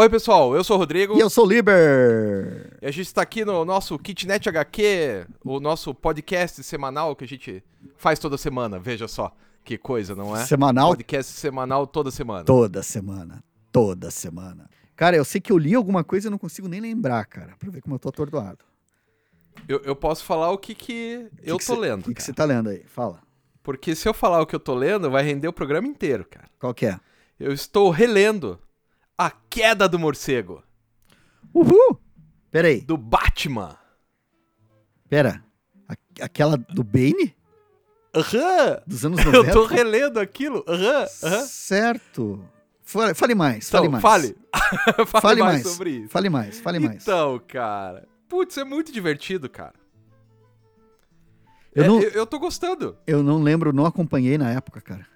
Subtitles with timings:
[0.00, 1.14] Oi, pessoal, eu sou o Rodrigo.
[1.14, 2.74] E eu sou o Liber.
[2.80, 7.28] E a gente está aqui no nosso Kitnet HQ, o nosso podcast semanal que a
[7.28, 7.62] gente
[7.98, 8.78] faz toda semana.
[8.78, 9.30] Veja só
[9.62, 10.46] que coisa, não é?
[10.46, 10.92] Semanal?
[10.92, 12.44] Podcast semanal toda semana.
[12.44, 13.44] Toda semana.
[13.70, 14.70] Toda semana.
[14.96, 17.70] Cara, eu sei que eu li alguma coisa e não consigo nem lembrar, cara, pra
[17.70, 18.64] ver como eu tô atordoado.
[19.68, 22.00] Eu, eu posso falar o que, que, eu que tô cê, lendo.
[22.00, 22.84] O que, que você tá lendo aí?
[22.86, 23.20] Fala.
[23.62, 26.48] Porque se eu falar o que eu tô lendo, vai render o programa inteiro, cara.
[26.58, 26.98] Qual que é?
[27.38, 28.58] Eu estou relendo
[29.22, 30.62] A Queda do Morcego.
[31.52, 32.00] Uhul!
[32.50, 32.80] Pera aí.
[32.80, 33.76] Do Batman.
[35.10, 35.44] Pera.
[35.86, 37.36] A- aquela do Bane?
[38.14, 38.80] Aham.
[38.86, 39.36] Dos anos 90?
[39.46, 40.64] Eu tô relendo aquilo.
[40.66, 41.06] Aham.
[41.22, 41.44] aham.
[41.46, 42.42] Certo.
[42.82, 44.02] Fale, fale mais, Então, fale mais.
[44.02, 44.36] fale.
[45.06, 45.20] fale.
[45.22, 45.66] Fale mais, mais.
[45.68, 46.08] sobre isso.
[46.08, 47.02] Fale mais, fale mais.
[47.02, 48.08] Então, cara.
[48.26, 49.74] Putz, é muito divertido, cara.
[51.74, 52.96] Eu É, não- eu, eu tô gostando.
[53.06, 55.06] Eu não lembro, não acompanhei na época, cara.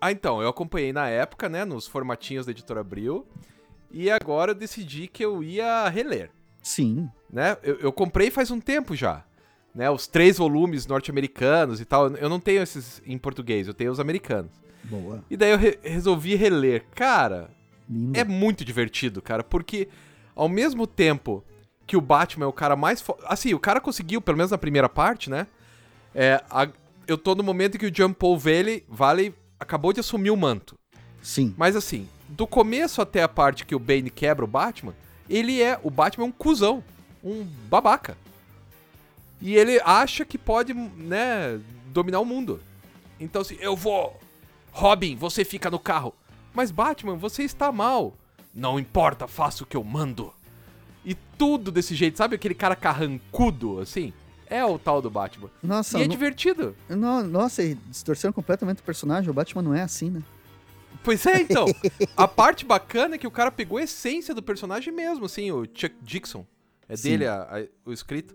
[0.00, 3.26] Ah, então, eu acompanhei na época, né, nos formatinhos da Editora Abril.
[3.92, 6.30] E agora eu decidi que eu ia reler,
[6.62, 7.08] Sim.
[7.30, 7.56] né?
[7.62, 9.24] Eu, eu comprei faz um tempo já,
[9.74, 9.90] né?
[9.90, 12.06] Os três volumes norte-americanos e tal.
[12.14, 14.52] Eu não tenho esses em português, eu tenho os americanos.
[14.84, 15.24] Boa.
[15.28, 16.84] E daí eu re- resolvi reler.
[16.94, 17.50] Cara,
[17.88, 18.16] Lindo.
[18.18, 19.88] é muito divertido, cara, porque
[20.36, 21.44] ao mesmo tempo
[21.84, 23.04] que o Batman é o cara mais.
[23.26, 25.48] Assim, o cara conseguiu, pelo menos na primeira parte, né?
[26.14, 26.68] É, a-
[27.08, 30.76] Eu tô no momento que o Jean Paul Valley, Valley acabou de assumir o manto.
[31.22, 31.54] Sim.
[31.56, 34.94] Mas assim, do começo até a parte que o Bane quebra o Batman,
[35.28, 35.78] ele é.
[35.82, 36.82] O Batman é um cuzão.
[37.22, 38.16] Um babaca.
[39.40, 42.60] E ele acha que pode, né, dominar o mundo.
[43.18, 44.18] Então assim, eu vou.
[44.72, 46.14] Robin, você fica no carro.
[46.54, 48.14] Mas Batman, você está mal.
[48.54, 50.32] Não importa, faça o que eu mando.
[51.04, 54.12] E tudo desse jeito, sabe aquele cara carrancudo, assim?
[54.50, 55.48] É o tal do Batman.
[55.62, 56.76] Nossa, e é no- divertido.
[56.88, 59.30] no- nossa, e distorceram completamente o personagem.
[59.30, 60.22] O Batman não é assim, né?
[61.04, 61.64] Pois é, então.
[62.16, 65.64] a parte bacana é que o cara pegou a essência do personagem mesmo, assim, o
[65.72, 66.44] Chuck Dixon.
[66.88, 67.10] É Sim.
[67.10, 68.34] dele a- a- o escrito.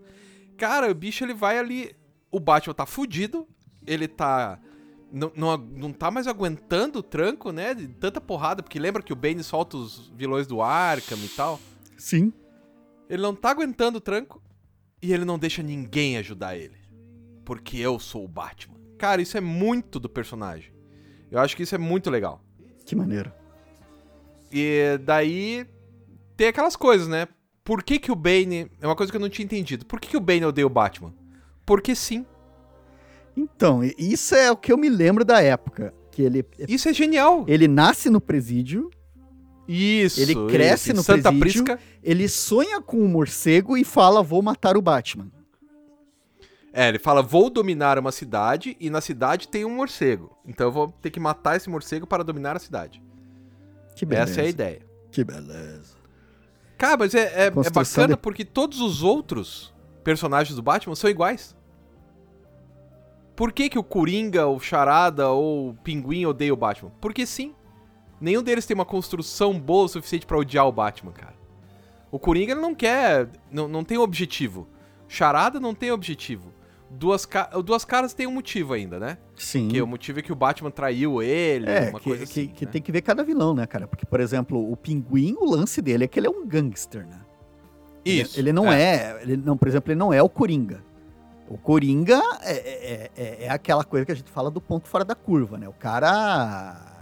[0.58, 1.94] Cara, o bicho ele vai ali.
[2.32, 3.46] O Batman tá fudido.
[3.86, 4.58] Ele tá.
[5.12, 7.74] Não, não, não tá mais aguentando o tranco, né?
[7.74, 8.64] De tanta porrada.
[8.64, 11.59] Porque lembra que o Bane solta os vilões do Arkham e tal.
[11.98, 12.31] Sim.
[13.09, 14.42] Ele não tá aguentando o tranco.
[15.06, 16.78] E ele não deixa ninguém ajudar ele.
[17.46, 18.76] Porque eu sou o Batman.
[18.98, 20.72] Cara, isso é muito do personagem.
[21.30, 22.42] Eu acho que isso é muito legal.
[22.86, 23.32] Que maneiro.
[24.52, 25.68] E daí
[26.36, 27.28] tem aquelas coisas, né?
[27.64, 28.72] Por que, que o Bane.
[28.82, 29.86] É uma coisa que eu não tinha entendido.
[29.86, 31.14] Por que, que o Bane odeia o Batman?
[31.66, 32.26] Porque sim.
[33.38, 35.94] Então, isso é o que eu me lembro da época.
[36.12, 37.44] Que ele, Isso é genial.
[37.48, 38.90] ele nasce no presídio,
[39.68, 40.22] Isso.
[40.22, 40.96] Ele cresce isso.
[40.96, 41.66] No Santa presídio.
[41.66, 41.80] Prisca.
[42.06, 45.30] Ele sonha com o morcego e fala: Vou matar o Batman.
[46.72, 50.38] É, ele fala: vou dominar uma cidade e na cidade tem um morcego.
[50.46, 53.02] Então eu vou ter que matar esse morcego para dominar a cidade.
[53.96, 54.32] Que beleza.
[54.32, 54.82] Essa é a ideia.
[55.12, 55.96] Que beleza.
[56.78, 59.74] Cara, mas é, é- é bacana de- porque todos os outros
[60.04, 61.56] personagens do Batman são iguais.
[63.36, 66.92] Por que, que o Coringa, o Charada ou o Pinguim odeiam o Batman?
[67.02, 67.54] Porque sim.
[68.20, 71.34] Nenhum deles tem uma construção boa o suficiente pra odiar o Batman, cara.
[72.16, 73.28] O Coringa ele não quer.
[73.52, 74.68] Não, não tem objetivo.
[75.08, 76.53] Charada não tem objetivo.
[76.90, 77.44] Duas, ca...
[77.64, 79.18] Duas caras tem um motivo ainda, né?
[79.36, 79.68] Sim.
[79.68, 82.48] Que o motivo é que o Batman traiu ele, É, uma que, coisa que- assim.
[82.48, 82.72] que né?
[82.72, 83.86] tem que ver cada vilão, né, cara?
[83.86, 87.20] Porque, por exemplo, o pinguim, o lance dele é que ele é um gangster, né?
[88.06, 88.40] Ele- Isso.
[88.40, 89.20] Ele não é.
[89.22, 90.81] ele não, por exemplo, ele não é o Coringa.
[91.50, 95.04] O Coringa é, é- é- é aquela coisa que a gente fala do ponto fora
[95.04, 95.68] da curva, né?
[95.68, 96.94] O cara.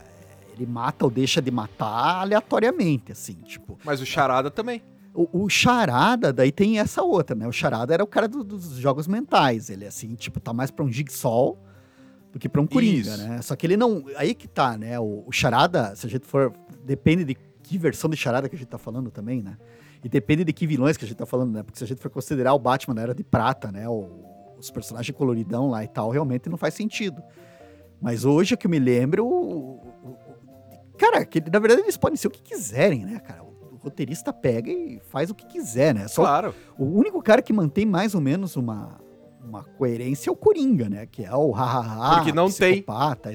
[0.56, 3.78] Ele mata ou deixa de matar aleatoriamente, assim, tipo.
[3.84, 4.82] Mas o Charada também.
[5.14, 7.48] O, o Charada, daí tem essa outra, né?
[7.48, 9.70] O Charada era o cara do- dos jogos mentais.
[9.70, 11.58] Ele, assim, tipo, tá mais pra um Jigsaw
[12.32, 13.18] do que pra um Coringa, Isso.
[13.28, 13.42] né?
[13.44, 14.06] Só que ele não...
[14.16, 15.00] Aí que tá, né?
[15.00, 16.52] O, o Charada, se a gente for...
[16.84, 19.56] Depende de que versão de Charada que a gente tá falando também, né?
[20.04, 21.62] E depende de que vilões que a gente tá falando, né?
[21.64, 23.88] Porque se a gente for considerar o Batman na Era de Prata, né?
[23.88, 27.22] O- os personagens coloridão lá e tal, realmente não faz sentido.
[28.02, 29.26] Mas hoje, que eu me lembro...
[29.28, 30.18] o-
[30.98, 33.44] cara, que na verdade eles podem ser o que quiserem, né, cara?
[33.84, 36.08] O, o roteirista pega e faz o que quiser, né?
[36.08, 36.56] Só Claro.
[36.78, 39.00] o único cara que mantém mais ou menos uma,
[39.46, 41.06] uma coerência é o Coringa, né?
[41.06, 42.16] Que é o hahaha.
[42.18, 42.82] Porque não tem.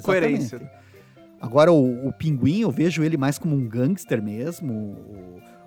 [0.02, 0.70] Coerência.
[1.40, 4.72] Agora, o, o Pinguim, eu vejo ele mais como um gangster mesmo.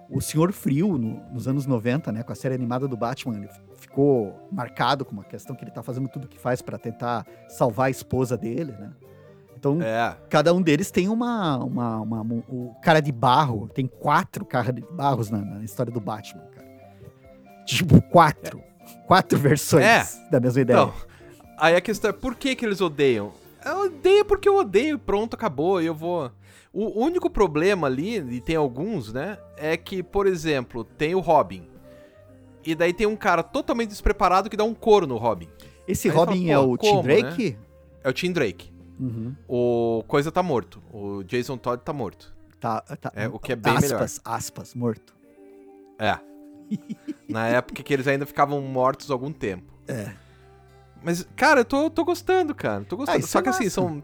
[0.09, 2.23] O, o Senhor Frio, no- nos anos 90, né?
[2.23, 3.47] Com a série animada do Batman, ele
[3.77, 7.87] ficou marcado com uma questão que ele tá fazendo tudo que faz pra tentar salvar
[7.87, 8.91] a esposa dele, né?
[9.61, 10.17] Então, É.
[10.27, 14.73] cada um deles tem uma, uma, uma- um- O cara de barro, tem quatro caras
[14.73, 16.67] de barros na, na história do Batman, cara.
[17.67, 18.59] Tipo, quatro.
[19.05, 20.03] Quatro versões É.
[20.31, 20.77] da mesma ideia.
[20.81, 20.93] Então,
[21.59, 23.31] aí a questão é por que, que eles odeiam?
[23.63, 25.79] Eu odeio porque eu odeio e pronto, acabou.
[25.79, 26.31] Eu vou.
[26.73, 29.37] O único problema ali, e tem alguns, né?
[29.57, 31.67] É que, por exemplo, tem o Robin.
[32.65, 35.47] E daí tem um cara totalmente despreparado que dá um couro no Robin.
[35.87, 37.57] Esse Aí Robin fala, é pô, o Tim Drake?
[38.03, 38.71] É o Tim Drake.
[38.99, 39.35] Uhum.
[39.47, 40.81] O Coisa tá morto.
[40.91, 42.33] O Jason Todd tá morto.
[42.59, 43.11] Tá, tá.
[43.15, 44.09] É, o que é bem aspas, melhor.
[44.23, 45.15] Aspas, morto.
[45.97, 46.19] É.
[47.27, 49.73] Na época que eles ainda ficavam mortos há algum tempo.
[49.87, 50.11] É.
[51.03, 52.83] Mas, cara, eu tô, tô gostando, cara.
[52.83, 53.23] Tô gostando.
[53.23, 53.75] Ah, Só é que assim, massa.
[53.75, 54.03] são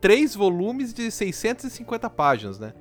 [0.00, 2.72] três volumes de 650 páginas, né?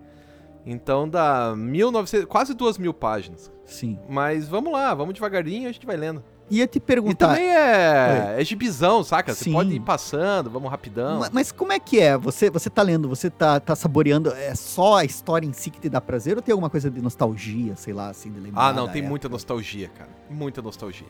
[0.66, 3.52] Então dá 1900, quase duas mil páginas.
[3.66, 4.00] Sim.
[4.10, 6.24] Mas vamos lá, vamos devagarinho, a gente vai lendo.
[6.52, 7.30] Ia te E perguntar.
[7.30, 9.34] também é, é gibizão, saca?
[9.34, 9.54] Você Sim.
[9.54, 11.20] pode ir passando, vamos rapidão.
[11.22, 12.18] Ma- Mas como é que é?
[12.18, 15.80] Você, você tá lendo, você tá, tá saboreando, é só a história em si que
[15.80, 18.74] te dá prazer ou tem alguma coisa de nostalgia, sei lá, assim, de lembrar Ah,
[18.74, 19.10] não, tem época?
[19.10, 20.10] muita nostalgia, cara.
[20.30, 21.08] Muita nostalgia.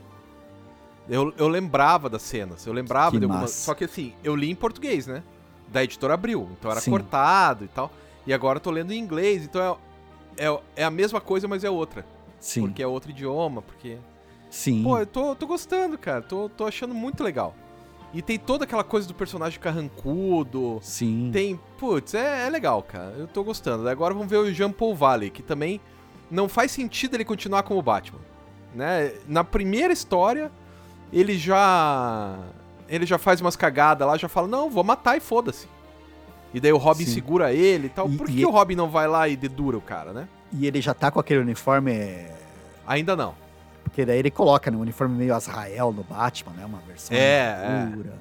[1.10, 3.52] Eu, eu lembrava das cenas, eu lembrava Que de algumas.
[3.52, 5.24] Só que assim, eu li em português, né?
[5.68, 6.48] Da editora Abril.
[6.60, 6.92] Então era Sim.
[6.92, 7.92] cortado e tal.
[8.28, 9.78] E agora eu tô lendo em inglês, então
[10.38, 12.06] é, é, é a mesma coisa, mas é outra.
[12.40, 13.98] Sim, Porque é outro idioma, porque.
[14.52, 14.84] Sim.
[14.84, 16.22] Pô, eu tô, tô gostando, cara.
[16.22, 17.56] Tô, tô achando muito legal.
[18.14, 20.80] E tem toda aquela coisa do personagem carrancudo.
[20.84, 21.30] sim.
[21.34, 21.60] Tem.
[21.80, 23.16] Putz, é, é legal, cara.
[23.18, 23.88] Eu tô gostando.
[23.90, 25.80] Agora vamos ver o Jean Paul Valley, que também
[26.30, 28.20] não faz sentido ele continuar como Batman.
[28.76, 29.14] Né?
[29.28, 30.52] Na primeira história,
[31.12, 32.38] ele já.
[32.88, 35.66] Ele já faz umas cagadas lá, já fala, não, vou matar e foda-se.
[36.54, 37.14] E daí o Robin Sim.
[37.14, 38.10] segura ele e tal.
[38.10, 40.28] E- Por que e- o Robin não vai lá e dedura o cara, né?
[40.52, 41.92] E ele já tá com aquele uniforme.
[41.94, 42.36] é,
[42.86, 43.34] Ainda não.
[43.92, 44.78] Porque daí ele coloca, né?
[44.78, 46.66] Um uniforme meio Azrael no Batman, né?
[46.66, 48.14] Uma versão É, armadura.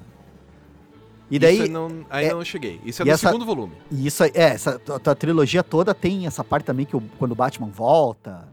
[1.29, 1.53] E daí.
[1.55, 2.81] Isso eu não, ainda é- não cheguei.
[2.83, 3.73] Isso é e no essa- segundo volume.
[3.89, 7.01] E isso aí, é, essa tua, tua trilogia toda tem essa parte também que o-
[7.17, 8.49] quando o Batman volta.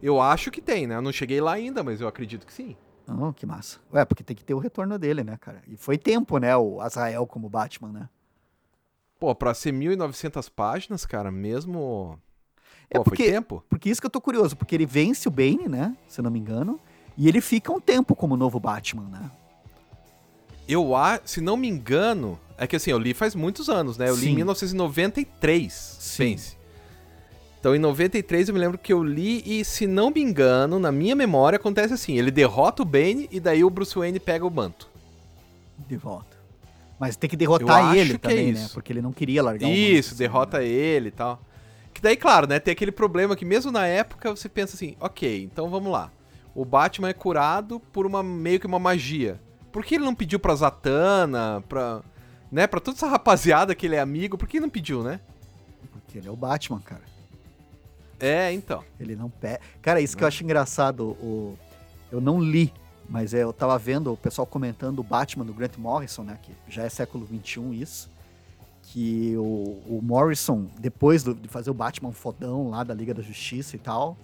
[0.00, 0.94] Eu acho que tem, né?
[0.94, 2.76] Eu não cheguei lá ainda, mas eu acredito que sim.
[3.08, 3.80] Oh, que massa.
[3.92, 5.60] Ué, porque tem que ter o retorno dele, né, cara?
[5.66, 8.08] E foi tempo, né, o Azrael como Batman, né?
[9.18, 12.16] Pô, pra ser 1.900 páginas, cara, mesmo.
[12.90, 13.64] É Pô, porque- tempo?
[13.68, 16.30] Porque isso que eu tô curioso, porque ele vence o Bane, né, se eu não
[16.30, 16.78] me engano,
[17.16, 19.30] e ele fica um tempo como novo Batman, né?
[20.68, 24.08] Eu acho, se não me engano, é que assim, eu li faz muitos anos, né?
[24.08, 24.34] Eu li em Sim.
[24.36, 26.24] 1993, Sim.
[26.32, 26.56] pense.
[27.58, 30.90] Então em 93 eu me lembro que eu li e, se não me engano, na
[30.90, 34.50] minha memória acontece assim, ele derrota o Bane e daí o Bruce Wayne pega o
[34.50, 34.88] manto.
[35.88, 36.36] De volta.
[36.98, 38.60] Mas tem que Eu derrotar acho ele é também, né?
[38.64, 38.74] isso.
[38.74, 40.72] Porque ele não queria largar o Isso, manto, derrota assim, né?
[40.72, 41.40] ele e tal.
[41.92, 45.44] Que daí, claro, né, tem aquele problema que mesmo na época você pensa assim, ok,
[45.44, 46.10] então vamos lá.
[46.54, 49.40] O Batman é curado por uma meio que uma magia.
[49.70, 52.02] Por que ele não pediu pra Zatanna, pra,
[52.50, 55.20] né, pra toda essa rapaziada que ele é amigo, por que ele não pediu, né?
[55.90, 57.02] Porque ele é o Batman, cara.
[58.20, 58.84] É, então.
[59.00, 59.60] Ele não pega.
[59.80, 61.08] Cara, isso que eu acho engraçado.
[61.20, 61.58] O...
[62.10, 62.72] Eu não li,
[63.08, 66.38] mas é, eu tava vendo o pessoal comentando o Batman do Grant Morrison, né?
[66.40, 68.10] Que já é século XXI isso.
[68.92, 73.22] Que o, o Morrison, depois do- de fazer o Batman fodão lá da Liga da
[73.22, 74.18] Justiça e tal,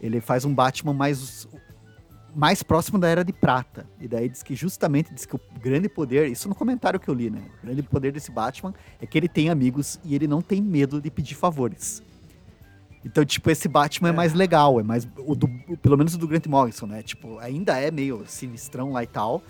[0.00, 1.48] ele faz um Batman mais,
[2.32, 3.84] mais próximo da Era de Prata.
[4.00, 7.14] E daí diz que justamente diz que o grande poder, isso no comentário que eu
[7.14, 7.42] li, né?
[7.62, 11.00] O grande poder desse Batman é que ele tem amigos e ele não tem medo
[11.00, 12.00] de pedir favores.
[13.04, 14.14] Então, tipo, esse Batman é, É.
[14.14, 15.04] mais legal, é mais.
[15.26, 15.48] O do,
[15.82, 17.02] pelo menos o do Grant Morrison, né?
[17.02, 19.42] Tipo, ainda é meio sinistrão lá e tal,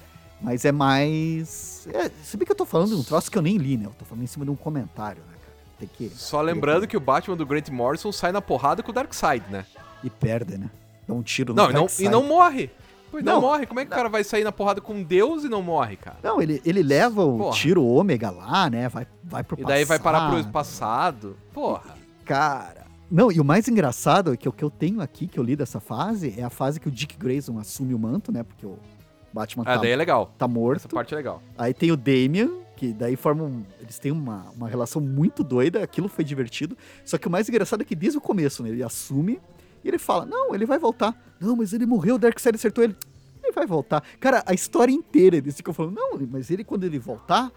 [0.43, 1.87] mas é mais.
[1.93, 3.87] É, se bem que eu tô falando de um troço que eu nem li, né?
[3.87, 5.57] Eu tô falando em cima de um comentário, né, cara?
[5.79, 6.09] Tem que.
[6.15, 9.65] Só lembrando que o Batman do Grant Morrison sai na porrada com o Darkseid, né?
[10.03, 10.71] E perde, né?
[11.07, 12.09] Dá um tiro Não, no e não, Darkseid.
[12.09, 12.71] e não morre.
[13.15, 13.67] E não, Não, morre.
[13.67, 16.17] Como é que o cara vai sair na porrada com Deus e não morre, cara?
[16.23, 17.57] Não, ele, ele leva o Porra.
[17.57, 18.89] tiro ômega lá, né?
[18.89, 20.53] Vai, vai pro E daí vai parar pro passado.
[20.53, 21.37] passado.
[21.53, 21.95] Porra.
[22.25, 22.87] Cara.
[23.11, 25.55] Não, e o mais engraçado é que o que eu tenho aqui, que eu li
[25.55, 28.43] dessa fase, é a fase que o Dick Grayson assume o manto, né?
[28.43, 28.79] Porque o
[29.33, 30.33] Batman Ah, tá, daí é legal.
[30.39, 30.79] tá morto.
[30.79, 31.43] Essa parte é legal.
[31.57, 33.65] Aí tem o Damian, que daí formam.
[33.81, 36.77] Eles têm uma, uma relação muito doida, aquilo foi divertido.
[37.05, 38.69] Só que o mais engraçado é que desde o começo, né?
[38.71, 39.41] Ele assume
[39.85, 41.15] e ele fala: Não, ele vai voltar.
[41.41, 42.97] Não, mas ele morreu, o Darkseid acertou ele.
[43.43, 44.03] Ele vai voltar.
[44.21, 47.51] Cara, a história inteira eles ficam falando: Não, mas ele quando ele voltar.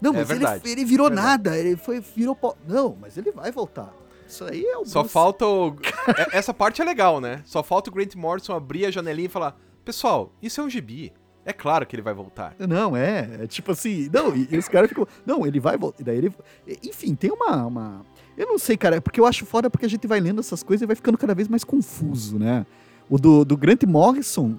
[0.00, 0.68] Não, É mas ele, verdade.
[0.70, 1.26] ele virou Verdade.
[1.28, 2.36] nada, ele foi, virou.
[2.68, 3.92] Não, mas ele vai voltar.
[4.28, 4.84] Isso aí é o.
[4.84, 5.12] Só Bruce.
[5.12, 5.76] falta o.
[6.32, 7.40] É- Essa parte é legal, né?
[7.44, 11.12] Só falta o Grant Morrison abrir a janelinha e falar: Pessoal, isso é um gibi.
[11.44, 12.56] É claro que ele vai voltar.
[12.58, 16.02] Não, é, é tipo assim, não, e, e os caras ficam, não, ele vai voltar,
[16.02, 16.34] daí ele,
[16.82, 20.04] enfim, tem uma, uma, eu não sei, cara, porque eu acho foda porque a gente
[20.08, 22.66] vai lendo essas coisas e vai ficando cada vez mais confuso, né,
[23.08, 24.56] o do, do Grant Morrison,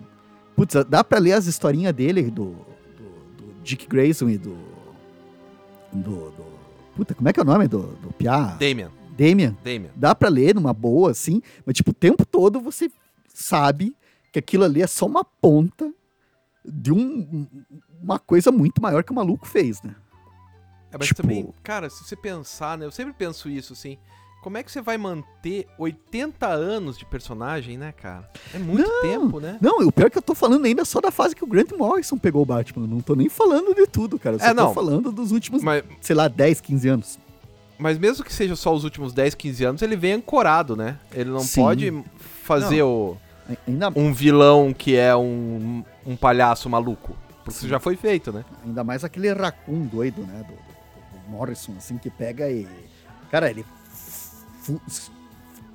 [0.56, 2.56] putz, dá pra ler as historinhas dele, do,
[2.96, 4.56] do, do Dick Grayson e do,
[5.92, 6.46] do, do,
[6.96, 8.56] puta, como é que é o nome do, do Piá?
[8.58, 9.92] Damian, Damian, Damian.
[9.94, 12.90] dá pra ler numa boa, assim, mas tipo, o tempo todo você
[13.28, 13.94] sabe
[14.32, 15.92] que aquilo ali é só uma ponta
[16.66, 17.48] de um,
[18.02, 19.96] uma coisa muito maior que o maluco fez, né?
[20.92, 22.86] É, mas Tipo- também, cara, se você pensar, né?
[22.86, 23.98] Eu sempre penso isso, assim.
[24.44, 28.30] Como é que você vai manter 80 anos de personagem, né, cara?
[28.54, 29.58] É muito tempo, né?
[29.60, 31.72] Não, o pior é que eu tô falando ainda só da fase que o Grant
[31.74, 32.88] Morrison pegou o Batman.
[32.88, 34.36] Não tô nem falando de tudo, cara.
[34.36, 34.74] Eu só É, tô não.
[34.74, 37.20] falando dos últimos, Mas, sei lá, 10, 15 anos.
[37.78, 40.98] mas mesmo que seja só os últimos 10, 15 anos, ele vem ancorado, né?
[41.12, 41.62] Ele não Sim.
[41.62, 42.04] pode
[42.44, 43.18] fazer o,
[43.68, 47.16] Ainda, um vilão que é um, um palhaço maluco.
[47.44, 48.44] Porque isso já foi feito, né?
[48.66, 50.44] ainda mais aquele raccoon doido, né?
[50.44, 52.68] Do, do- do Morrison, assim, que pega e.
[53.32, 53.66] Cara, ele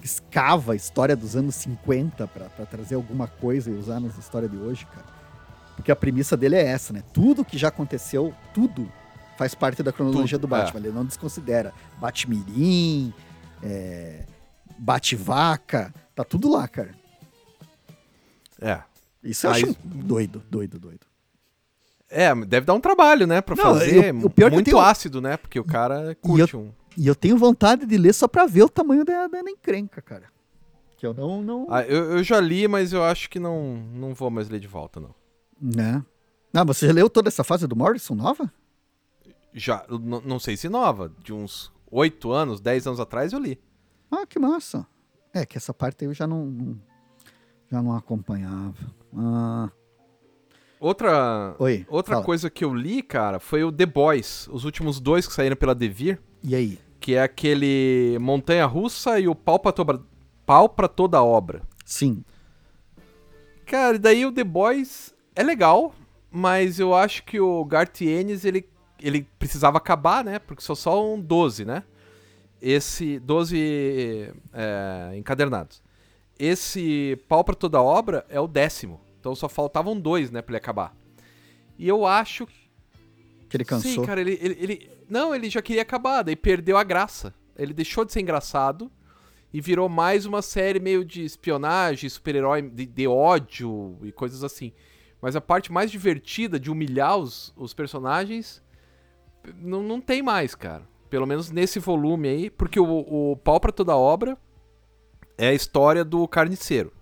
[0.03, 4.51] escava a história dos anos 50 pra, pra trazer alguma coisa e usar nas histórias
[4.51, 5.07] de hoje, cara.
[5.77, 7.03] Porque a premissa dele é essa, né?
[7.13, 8.91] Tudo que já aconteceu, tudo
[9.39, 10.81] faz parte da cronologia Tudo, do Batman.
[10.81, 11.73] Ele não desconsidera.
[11.99, 13.13] Batmirim,
[13.63, 14.25] é,
[14.79, 16.91] Bate-Vaca, tá tudo lá, cara.
[18.63, 18.83] É.
[19.23, 21.07] Isso eu Ah, acho doido, doido, doido.
[22.11, 23.41] É, deve dar um trabalho, né?
[23.41, 24.13] Pra Não, fazer.
[24.15, 25.37] eu- o pior é eu muito tenho- ácido, né?
[25.37, 26.71] Porque o cara curte um.
[26.97, 30.27] E eu tenho vontade de ler só pra ver o tamanho da, da encrenca, cara.
[30.99, 31.41] Que eu não.
[31.43, 34.61] não Ah, eu, eu já li, mas eu acho que não, não vou mais ler
[34.61, 35.15] de volta, não.
[35.61, 36.05] Né?
[36.53, 38.53] Não, você já leu toda essa fase do Morrison nova?
[39.55, 43.59] Já, eu não sei se nova, de uns 8 anos, 10 anos atrás eu li.
[44.11, 44.87] Ah, que massa.
[45.33, 46.45] É, que essa parte aí eu já não.
[46.47, 46.81] não-
[47.73, 48.75] já não acompanhava.
[49.17, 49.71] Ah,
[50.79, 51.87] Outra, oi.
[51.89, 52.25] outra fala.
[52.27, 55.75] coisa que eu li, cara, foi o The Boys, os últimos dois que saíram pela
[55.75, 56.79] Devir, E aí?
[57.01, 60.05] que é aquele Montanha Russa e o Pau pra, Toba-
[60.45, 61.63] Pau pra Toda a Obra.
[61.85, 62.25] Sim.
[63.65, 65.95] Cara, e daí o The Boys é legal,
[66.31, 68.69] mas eu acho que o Garth Ennis, ele,
[69.01, 70.39] ele precisava acabar, né?
[70.39, 71.83] Porque são só um 12, né?
[72.61, 75.82] Esse 12 é, encadernados.
[76.45, 79.01] Esse Pau pra Toda Obra é o décimo.
[79.21, 80.93] Então só faltavam dois, né, pra ele acabar.
[81.79, 82.47] E eu acho
[83.49, 83.91] Que ele cansou.
[83.93, 87.33] Sim, cara, ele, ele, ele- Não, ele já queria acabar, daí perdeu a graça.
[87.57, 88.91] Ele deixou de ser engraçado
[89.53, 94.73] e virou mais uma série meio de espionagem, super-herói, de, de ódio e coisas assim.
[95.21, 98.61] Mas a parte mais divertida de humilhar os, os personagens
[99.57, 100.83] não, não tem mais, cara.
[101.09, 104.37] Pelo menos nesse volume aí, porque o, o Pau pra Toda Obra
[105.45, 106.93] é a história do carniceiro.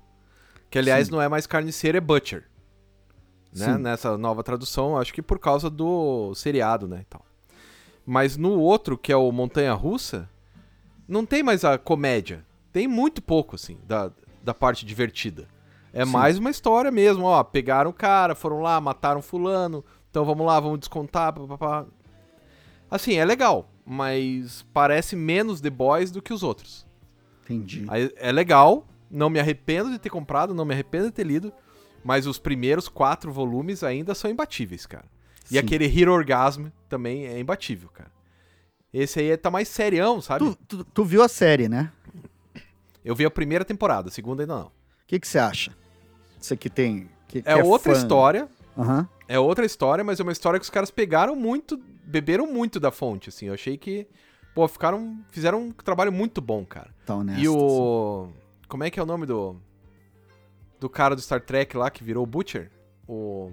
[0.70, 1.12] Que, aliás, Sim.
[1.12, 2.50] não é mais carniceiro, é Butcher
[3.52, 3.78] né?
[3.78, 7.24] Nessa nova tradução, acho que por causa do seriado, né, e tal.
[8.06, 10.28] Mas no outro, que é o Montanha Russa,
[11.06, 12.44] não tem mais a comédia.
[12.72, 14.10] Tem muito pouco, assim, da,
[14.42, 15.48] da parte divertida.
[15.92, 16.12] É Sim.
[16.12, 17.42] mais uma história mesmo, ó.
[17.42, 21.86] Pegaram o cara, foram lá, mataram fulano, então vamos lá, vamos descontar, papapá.
[22.90, 26.86] Assim, é legal, mas parece menos The Boys do que os outros.
[27.54, 27.84] Entendi.
[27.88, 31.52] Aí, é legal, não me arrependo de ter comprado, não me arrependo de ter lido,
[32.04, 35.04] mas os primeiros quatro volumes ainda são imbatíveis, cara.
[35.46, 35.58] E Sim.
[35.58, 38.10] aquele Hero Orgasm também é imbatível, cara.
[38.92, 40.44] Esse aí tá mais serião, sabe?
[40.44, 41.92] Tu, tu, tu viu a série, né?
[43.04, 44.66] Eu vi a primeira temporada, a segunda ainda não.
[44.66, 44.72] O
[45.06, 45.76] que você acha?
[46.38, 47.08] Você que tem.
[47.28, 47.98] Que, que É, outra fã.
[48.00, 49.08] história, Aham.
[49.28, 52.90] é outra história, mas é uma história que os caras pegaram muito, beberam muito da
[52.90, 53.46] fonte, assim.
[53.46, 54.06] Eu achei que,
[54.54, 56.94] pô, ficaram, fizeram um trabalho muito bom, cara.
[57.06, 57.40] Tá honesto.
[57.42, 58.28] E o.
[58.68, 59.56] Como é que é o nome do.
[60.78, 62.70] Do cara do Star Trek lá que virou o Butcher?
[63.06, 63.50] O.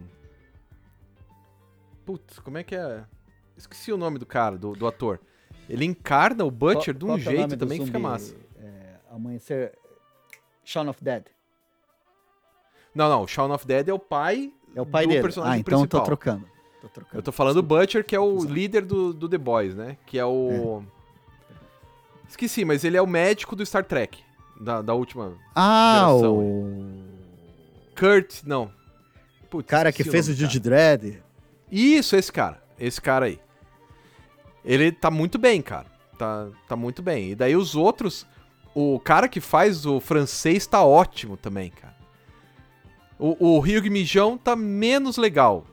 [2.06, 3.04] Putz, como é que é?
[3.58, 5.20] Esqueci o nome do cara, do, do ator.
[5.70, 8.36] Ele encarna o Butcher de um Qual é jeito também que fica massa.
[8.58, 9.78] É, amanhecer.
[10.64, 11.26] Shaun of Dead.
[12.94, 14.54] Não, não, o Shaun of Dead é o pai.
[14.76, 15.22] É o pai do dele.
[15.22, 16.06] personagem Ah, então eu tô principal.
[16.06, 16.48] trocando.
[16.82, 17.18] Tô trocando.
[17.18, 19.98] Eu tô falando do Butcher, que é o líder do, do The Boys, né?
[20.06, 20.84] Que é o.
[22.30, 24.24] Esqueci, mas ele é o médico do Star Trek.
[24.60, 25.34] Da, da última.
[25.56, 27.04] Ah, geração, o
[27.98, 28.72] Kurt, não.
[29.50, 31.22] Putz, cara que fez o nome do Jude Dredd.
[31.72, 32.62] Isso, esse cara.
[32.80, 33.40] Esse cara aí.
[34.64, 35.86] Ele tá muito bem, cara.
[36.18, 37.32] Tá, tá muito bem.
[37.32, 38.26] E daí os outros.
[38.76, 41.96] O cara que faz o francês tá ótimo também, cara.
[43.18, 45.66] O, o Hugh Mijão tá menos legal.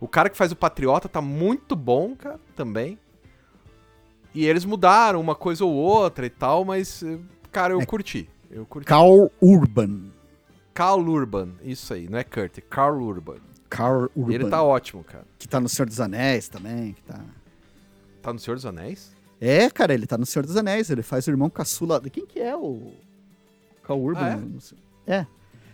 [0.00, 2.98] O cara que faz o Patriota tá muito bom, cara, também.
[4.34, 7.18] E eles mudaram uma coisa ou outra e tal, mas, eh,
[7.52, 7.86] cara, eu É.
[7.86, 8.28] curti.
[8.50, 8.86] Eu curti.
[8.86, 10.10] Carl Urban.
[10.72, 13.38] Carl Urban, isso aí, não é Kurt, é Carl Urban.
[13.68, 14.32] Carl Urban.
[14.34, 15.24] Ele tá ótimo, cara.
[15.38, 16.92] Que tá no Senhor dos Anéis também.
[16.94, 17.20] Que tá...
[18.22, 19.12] Tá no Senhor dos Anéis?
[19.40, 20.90] É, cara, ele tá no Senhor dos Anéis.
[20.90, 22.00] Ele faz o irmão caçula.
[22.10, 22.92] Quem que é o.
[23.82, 24.20] Carl Urban?
[25.06, 25.14] Ah, é?
[25.20, 25.26] É.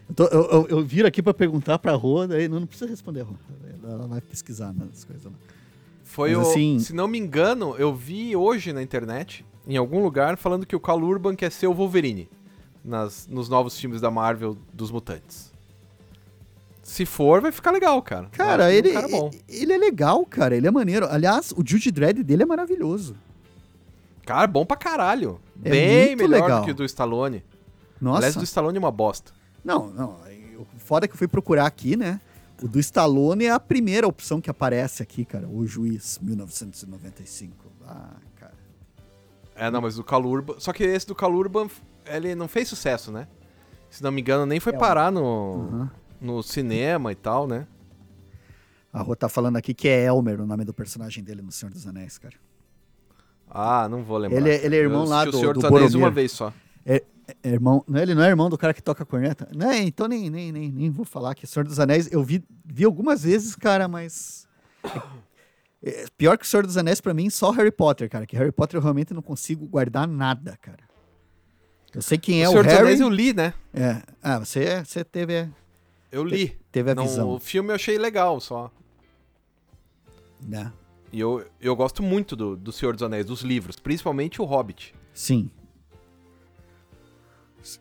[0.09, 2.89] Eu, tô- eu, eu, eu viro aqui pra perguntar pra Rô, daí não, não precisa
[2.89, 3.35] responder, Rô.
[3.85, 5.33] Ela vai pesquisar nas coisas lá.
[6.05, 6.51] Foi Mas o.
[6.51, 10.77] assim- Se não me engano, eu vi hoje na internet, em algum lugar, falando que
[10.77, 12.29] o Carl Urban quer ser o Wolverine
[12.85, 15.53] nas, nos novos filmes da Marvel dos Mutantes.
[16.83, 18.29] Se for, vai ficar legal, cara.
[18.31, 19.09] Cara, ele, um cara
[19.49, 20.57] ele é legal, cara.
[20.57, 21.07] Ele é maneiro.
[21.11, 23.17] Aliás, o Jude Dredd dele é maravilhoso.
[24.25, 25.41] Cara, bom pra caralho.
[25.65, 26.61] É Bem melhor legal.
[26.61, 27.43] do que o do Stallone.
[28.01, 28.19] Nossa.
[28.19, 29.33] Aliás, o do Stallone é uma bosta.
[29.67, 30.17] Não, não.
[30.59, 32.21] O foda é que eu fui procurar aqui, né?
[32.63, 35.47] O do Stallone é a primeira opção que aparece aqui, cara.
[35.47, 37.55] O Juiz, 1995.
[37.87, 38.55] Ah, cara.
[39.55, 40.55] É, não, mas o Calurban.
[40.59, 41.69] Só que esse do Calurban,
[42.07, 43.27] ele não fez sucesso, né?
[43.91, 45.89] Se não me engano, nem foi É, parar no, Uhum.
[46.21, 47.67] no cinema e tal, né?
[48.93, 51.71] A Rô tá falando aqui que é Elmer o nome do personagem dele no Senhor
[51.73, 52.35] dos Anéis, cara.
[53.49, 54.39] Ah, não vou lembrar.
[54.39, 56.07] Ele é- ele é irmão Eu lá do- O Senhor do dos Anéis Boromir.
[56.07, 56.53] uma vez só.
[56.85, 57.03] É
[57.45, 59.49] irmão, não, ele não é irmão do cara que toca corneta?
[59.55, 62.45] Não, é, então nem, nem, nem, nem vou falar que Senhor dos Anéis eu vi,
[62.65, 64.47] vi algumas vezes, cara, mas.
[65.83, 68.27] é, pior que o Senhor dos Anéis pra mim, só Harry Potter, cara.
[68.27, 70.85] Que Harry Potter eu realmente não consigo guardar nada, cara.
[71.95, 72.85] Eu sei quem é o o, Senhor dos Harry.
[72.87, 73.55] Anéis eu li, né?
[73.73, 74.03] É.
[74.23, 75.49] Ah, você, você teve,
[76.13, 76.57] Eu li.
[76.71, 78.71] teve a Não, visão, o filme eu achei legal só.
[80.41, 80.73] né?
[81.13, 84.95] E eu, eu gosto muito do, do Senhor dos Anéis, dos livros, principalmente o Hobbit.
[85.15, 85.51] Sim.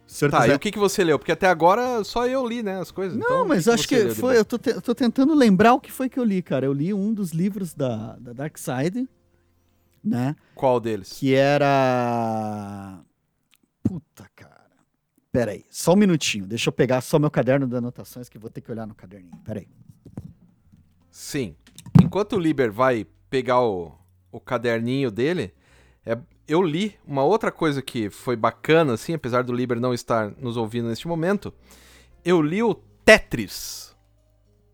[0.07, 1.17] Senhor Tá, dos e o que, que você leu?
[1.19, 3.17] Porque até agora só eu li, né, as coisas.
[3.17, 4.37] Não, Então, mas que acho que de foi.
[4.37, 6.65] Eu tô, te- tô tentando lembrar o que foi que eu li, cara.
[6.65, 9.07] Eu li um dos livros da, da Dark Side,
[10.03, 10.35] né?
[10.53, 11.13] Qual deles?
[11.13, 12.99] Que era.
[13.83, 14.55] Puta, cara.
[15.31, 16.45] Pera aí, só um minutinho.
[16.47, 19.35] Deixa eu pegar só meu caderno de anotações que vou ter que olhar no caderninho.
[19.43, 19.67] Pera aí.
[21.11, 21.55] Sim.
[22.01, 23.93] Enquanto o Liber vai pegar o,
[24.31, 25.53] o caderninho dele,
[26.05, 30.31] é, eu li uma outra coisa que foi bacana, assim, apesar do Liber não estar
[30.37, 31.53] nos ouvindo neste momento.
[32.23, 33.95] Eu li o Tetris.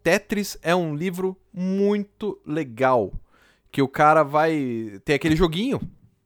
[0.04, 3.14] Tetris é um livro muito legal.
[3.72, 5.00] Que o cara vai.
[5.06, 5.80] Tem aquele joguinho,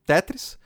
[0.04, 0.58] Tetris,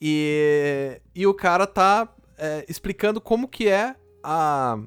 [0.00, 4.78] e, e o cara tá é, explicando como que é a.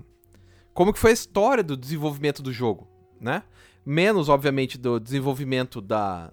[0.74, 2.86] Como que foi a história do desenvolvimento do jogo,
[3.20, 3.44] né?
[3.86, 6.32] Menos, obviamente, do desenvolvimento da,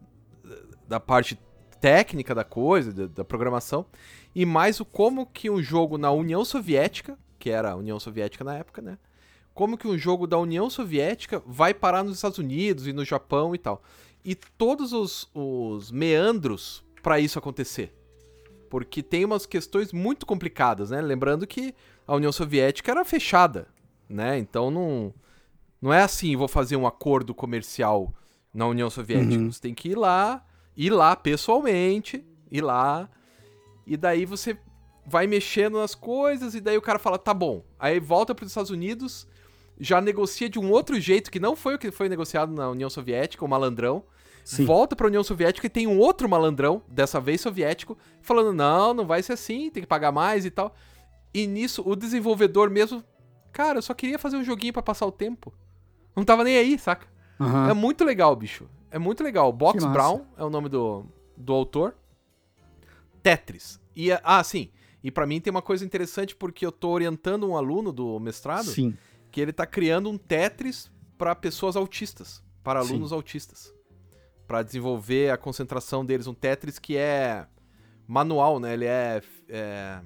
[0.87, 1.39] da parte
[1.81, 3.87] técnica da coisa, da, da programação,
[4.35, 8.45] e mais o como que um jogo na União Soviética, que era a União Soviética
[8.45, 8.99] na época, né?
[9.55, 13.55] Como que um jogo da União Soviética vai parar nos Estados Unidos e no Japão
[13.55, 13.83] e tal.
[14.25, 17.95] E todos os, os meandros para isso acontecer.
[18.71, 21.01] Porque tem umas questões muito complicadas, né?
[21.01, 21.75] Lembrando que
[22.07, 23.67] a União Soviética era fechada,
[24.09, 24.39] né?
[24.39, 25.13] Então não,
[25.81, 28.15] não é assim, vou fazer um acordo comercial
[28.53, 29.35] na União Soviética.
[29.35, 29.51] Uhum.
[29.51, 30.45] Você tem que ir lá,
[30.79, 33.11] ir lá pessoalmente, ir lá,
[33.85, 34.57] e daí você
[35.05, 37.65] vai mexendo nas coisas, e daí o cara fala, tá bom.
[37.79, 39.27] Aí volta para os Estados Unidos,
[39.81, 42.89] já negocia de um outro jeito, que não foi o que foi negociado na União
[42.89, 44.05] Soviética, o malandrão.
[44.45, 44.65] Sim.
[44.65, 49.07] Volta pra União Soviética e tem um outro malandrão, dessa vez soviético, falando: não, não
[49.07, 50.75] vai ser assim, tem que pagar mais e tal.
[51.35, 53.05] E nisso, o desenvolvedor mesmo,
[53.53, 55.53] cara, eu só queria fazer um joguinho pra passar o tempo.
[56.17, 57.07] Não tava nem aí, saca?
[57.39, 57.69] Aham.
[57.69, 58.67] É muito legal, bicho.
[58.91, 59.53] É muito legal.
[59.53, 59.85] Box.
[59.85, 61.05] Brown é o nome do,
[61.37, 61.95] do autor.
[63.23, 63.81] Tetris.
[63.95, 64.71] E, ah, sim.
[65.03, 68.71] E pra mim tem uma coisa interessante porque eu tô orientando um aluno do mestrado
[68.71, 68.97] Sim.
[69.31, 72.91] que ele tá criando um Tetris para pessoas autistas, para Sim.
[72.91, 73.75] alunos autistas,
[74.47, 77.47] Pra desenvolver a concentração deles, um Tetris que é
[78.07, 78.73] manual, né?
[78.73, 80.01] Ele é, é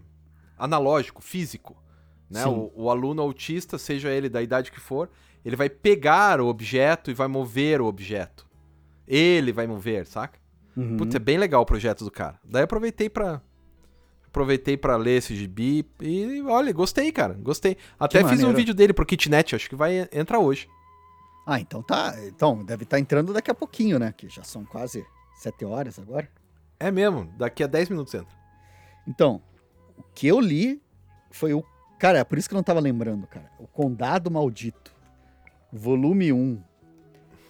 [0.59, 1.81] analógico, físico,
[2.29, 2.43] né?
[2.43, 2.49] Sim.
[2.49, 5.09] O, o aluno autista, seja ele da idade que for,
[5.45, 8.49] ele vai pegar o objeto e vai mover o objeto.
[9.07, 10.39] Ele vai mover, saca?
[10.77, 10.97] Uhum.
[10.97, 12.39] Putz, é bem legal o projeto do cara.
[12.45, 13.43] Daí aproveitei pra.
[14.27, 17.35] Aproveitei pra ler esse gibi e olha, gostei, cara.
[17.35, 17.77] Gostei.
[17.99, 18.57] Até fiz um maneiro.
[18.57, 20.67] vídeo dele pro Kitnet, acho que vai entrar hoje.
[21.47, 22.15] Ah, então tá.
[22.27, 24.15] Então, deve estar entrando daqui a pouquinho, né?
[24.17, 26.29] Que já são quase sete horas agora.
[26.79, 28.35] É mesmo, daqui a 10 minutos entra.
[29.07, 29.43] Então,
[29.97, 30.83] o que eu li
[31.31, 31.65] foi o.
[31.99, 33.51] Cara, é por isso que eu não tava lembrando, cara.
[33.59, 34.93] O Condado Maldito,
[35.73, 36.63] volume 1,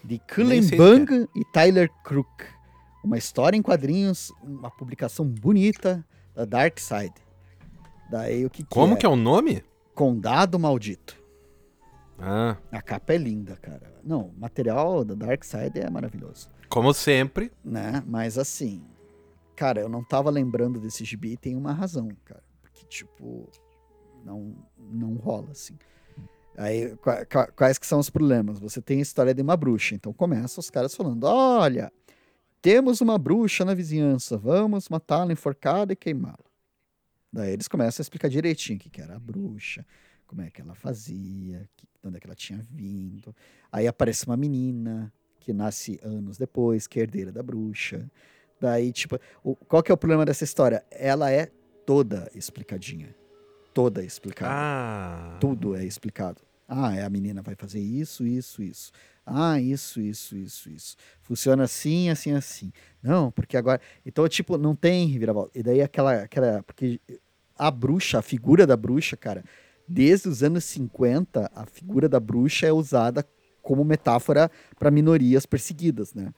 [0.04, 2.44] de Cullen Bung e Tyler Crook.
[3.04, 7.14] Uma história em quadrinhos, uma publicação bonita da Dark Side.
[8.10, 8.96] Daí o que, que Como é?
[8.96, 9.64] que é o nome?
[9.94, 11.20] Condado Maldito.
[12.18, 13.92] Ah, A capa é linda, cara.
[14.04, 16.48] Não, o material da Dark Side é maravilhoso.
[16.68, 17.50] como sempre.
[17.64, 18.02] né?
[18.06, 18.82] Mas assim,
[19.56, 22.42] cara, eu não tava lembrando desse gibi e tem uma razão, cara.
[22.60, 23.48] Porque, tipo,
[24.24, 25.76] não, não rola, assim.
[26.56, 28.58] Aí, qua- qua- quais que são os problemas?
[28.58, 31.90] Você tem a história de uma bruxa, então começa os caras falando, olha,
[32.60, 36.44] temos uma bruxa na vizinhança, vamos matá-la, enforcada e queimá-la.
[37.32, 39.86] Daí eles começam a explicar direitinho o que, que era a bruxa,
[40.26, 43.34] como é que ela fazia, de onde é que ela tinha vindo.
[43.70, 48.08] Aí aparece uma menina que nasce anos depois, que é herdeira da bruxa.
[48.60, 49.18] Daí, tipo,
[49.66, 50.84] qual que é o problema dessa história?
[50.90, 51.46] Ela é
[51.84, 53.14] toda explicadinha.
[53.72, 54.52] Toda explicada.
[54.54, 55.36] Ah.
[55.40, 56.42] Tudo é explicado.
[56.68, 58.92] Ah, é a menina vai fazer isso, isso, isso.
[59.26, 60.96] Ah, isso, isso, isso, isso.
[61.20, 62.72] Funciona assim, assim, assim.
[63.02, 63.80] Não, porque agora.
[64.04, 65.58] Então, tipo, não tem reviravolta.
[65.58, 66.22] E daí aquela.
[66.22, 67.00] aquela porque
[67.56, 69.44] a bruxa, a figura da bruxa, cara,
[69.86, 73.24] desde os anos 50, a figura da bruxa é usada
[73.62, 76.32] como metáfora para minorias perseguidas, né?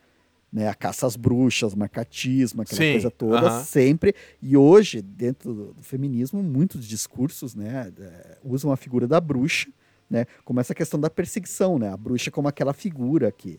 [0.55, 0.69] Né?
[0.69, 3.65] A caça às bruxas, marcatismo, aquela Sim, coisa toda, aham.
[3.65, 4.15] sempre.
[4.41, 9.69] E hoje, dentro do, do feminismo, muitos discursos, né, é, usam a figura da bruxa,
[10.09, 11.89] né, como essa questão da perseguição, né?
[11.89, 13.59] A bruxa como aquela figura que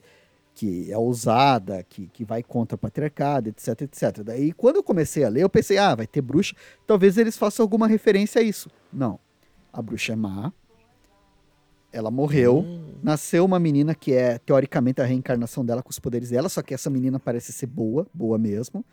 [0.54, 4.24] que é ousada, que, que vai contra o patriarcado, etc, etc.
[4.24, 6.56] Daí, quando eu comecei a ler, eu pensei, ah, vai ter bruxa,
[6.88, 8.70] talvez eles façam alguma referência a isso.
[8.92, 9.20] Não.
[9.74, 10.54] A bruxa é má,
[11.96, 12.94] ela morreu, Hum.
[13.02, 16.74] nasceu uma menina que é, teoricamente, a reencarnação dela com os poderes dela, só que
[16.74, 18.84] essa menina parece ser boa, boa mesmo.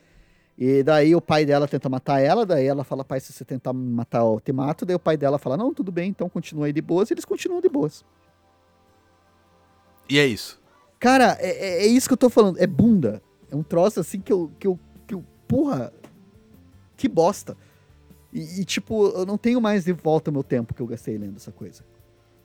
[0.57, 3.73] E daí o pai dela tenta matar ela, daí ela fala, pai, se você tentar
[3.73, 4.85] me matar, eu te mato.
[4.85, 7.25] Daí o pai dela fala, não, tudo bem, então continua aí de boas, e eles
[7.25, 8.05] continuam de boas.
[10.09, 10.61] E é isso.
[11.01, 12.59] Cara, é, é- é isso que eu tô falando.
[12.59, 13.23] É bunda.
[13.51, 14.53] É um troço assim que eu.
[14.59, 15.93] Que eu, que eu porra.
[16.97, 17.57] Que bosta.
[18.33, 21.17] E, e, tipo, eu não tenho mais de volta o meu tempo que eu gastei
[21.19, 21.83] lendo essa coisa.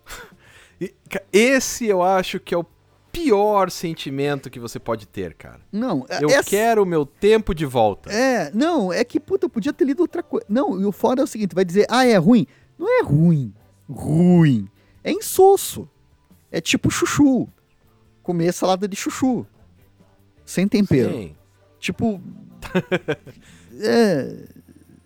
[1.32, 2.66] Esse eu acho que é o
[3.12, 5.60] pior sentimento que você pode ter, cara.
[5.72, 8.12] Não, é- Eu essa- quero o meu tempo de volta.
[8.12, 10.46] É, não, é que, puta, eu podia ter lido outra coisa.
[10.48, 12.46] Não, e o foda é o seguinte: vai dizer, ah, é ruim.
[12.78, 13.54] Não é ruim.
[13.90, 14.68] Ruim.
[15.04, 15.90] É insosso.
[16.52, 17.48] É tipo chuchu.
[18.22, 19.46] Comer salada de chuchu.
[20.46, 21.12] Sem tempero.
[21.12, 21.36] Sim.
[21.80, 22.22] Tipo.
[23.82, 24.46] é,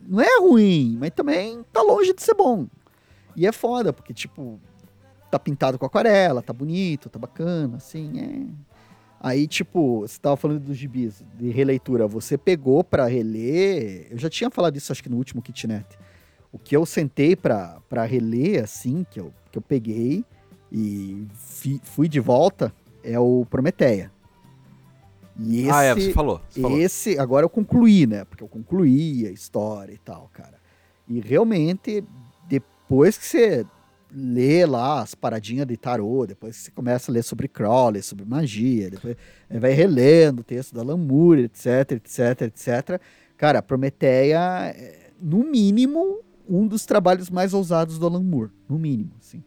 [0.01, 2.67] não é ruim, mas também tá longe de ser bom.
[3.35, 4.59] E é foda, porque, tipo,
[5.31, 8.71] tá pintado com aquarela, tá bonito, tá bacana, assim, é.
[9.23, 14.07] Aí, tipo, você tava falando dos gibis, de releitura, você pegou pra reler.
[14.09, 15.85] Eu já tinha falado isso, acho que no último kitnet.
[16.51, 20.25] O que eu sentei pra, pra reler, assim, que eu, que eu peguei
[20.71, 24.11] e fi- fui de volta, é o Prometeia.
[25.39, 26.41] E esse, Ah, é, você falou.
[26.49, 26.79] Você falou.
[26.79, 28.25] esse, agora eu concluí, né?
[28.25, 30.59] Porque eu concluí a história e tal, cara.
[31.07, 32.03] E realmente,
[32.47, 33.65] depois que você
[34.13, 38.89] lê lá as paradinhas de tarô, depois você começa a ler sobre Crowley, sobre magia,
[38.89, 39.15] depois
[39.49, 43.01] aí vai relendo o texto da Lamour, etc, etc, etc.
[43.37, 48.51] Cara, Prometeia é, no mínimo, um dos trabalhos mais ousados do Alan Moore.
[48.67, 49.43] No mínimo, assim.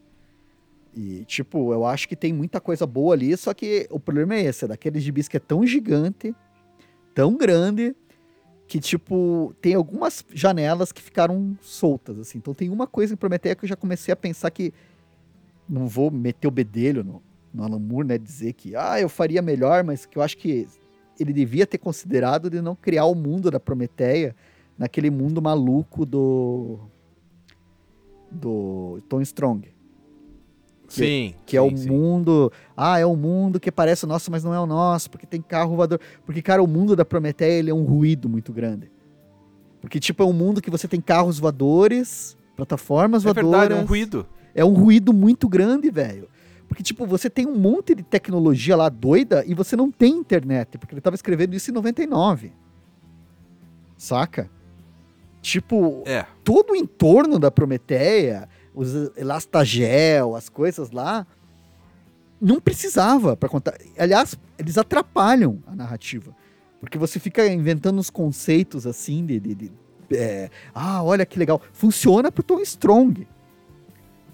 [0.96, 4.44] E, tipo, eu acho que tem muita coisa boa ali, só que o problema é
[4.44, 6.34] esse, é daqueles gibis que é tão gigante,
[7.14, 7.94] tão grande,
[8.66, 12.38] que, tipo, tem algumas janelas que ficaram soltas, assim.
[12.38, 14.72] Então tem uma coisa em Prometeia que eu já comecei a pensar que
[15.68, 17.22] não vou meter o bedelho no,
[17.52, 18.18] no Alan Moore, né?
[18.18, 20.66] Dizer que, ah, eu faria melhor, mas que eu acho que
[21.18, 24.34] ele devia ter considerado de não criar o mundo da Prometeia
[24.76, 26.80] naquele mundo maluco do
[28.30, 29.72] do Tom Strong,
[30.96, 31.34] Sim.
[31.46, 31.88] que é sim, o sim.
[31.90, 35.26] mundo, ah, é um mundo que parece o nosso, mas não é o nosso, porque
[35.26, 38.90] tem carro voador, porque cara, o mundo da Prometeia ele é um ruído muito grande.
[39.80, 43.50] Porque tipo é um mundo que você tem carros voadores, plataformas É voadoras.
[43.60, 44.26] verdade, é um ruído.
[44.54, 46.28] É um ruído muito grande, velho.
[46.68, 50.78] Porque, tipo, você tem um monte de tecnologia lá doida e você não tem internet.
[50.78, 52.52] Porque ele tava escrevendo isso em 99.
[53.96, 54.50] Saca?
[55.42, 56.24] Tipo, É.
[56.42, 61.26] todo o entorno da Prometeia, os elastagel, as coisas lá,
[62.40, 63.74] não precisava para contar.
[63.98, 66.34] Aliás, eles atrapalham a narrativa.
[66.80, 69.40] Porque você fica inventando uns conceitos assim de.
[69.40, 69.72] de- de,
[70.12, 71.60] é, ah, olha que legal.
[71.72, 73.26] Funciona pro Tom Strong.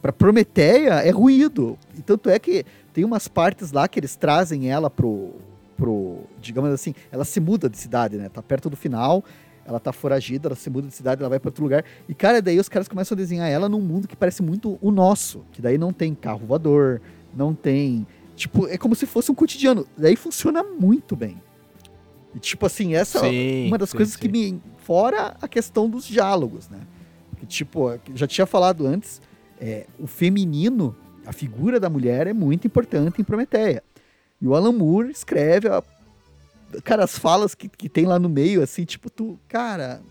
[0.03, 1.79] Pra Prometeia é ruído.
[1.97, 5.35] E tanto é que tem umas partes lá que eles trazem ela pro.
[5.77, 8.29] pro digamos assim, ela se muda de cidade, né?
[8.29, 9.23] Tá perto do final
[9.65, 11.85] ela tá foragida, ela se muda de cidade, ela vai para outro lugar.
[12.09, 14.91] E, cara, daí os caras começam a desenhar ela num mundo que parece muito o
[14.91, 15.45] nosso.
[15.53, 17.01] Que daí não tem carro voador,
[17.35, 18.07] não tem.
[18.35, 19.87] Tipo, é como se fosse um cotidiano.
[19.97, 21.41] Daí funciona muito bem.
[22.35, 24.21] E, tipo assim, essa é Sim, uma das sim, coisas sim.
[24.21, 24.61] que me.
[24.79, 26.81] Fora a questão dos diálogos, né?
[27.39, 29.21] Que, tipo, eu já tinha falado antes,
[29.61, 33.85] é, o feminino, a figura da mulher é muito importante em Prometeia.
[34.41, 35.83] E o Alan Moore escreve a
[36.85, 40.03] cara, as falas que, que tem lá no meio, assim, tipo, tu, cara,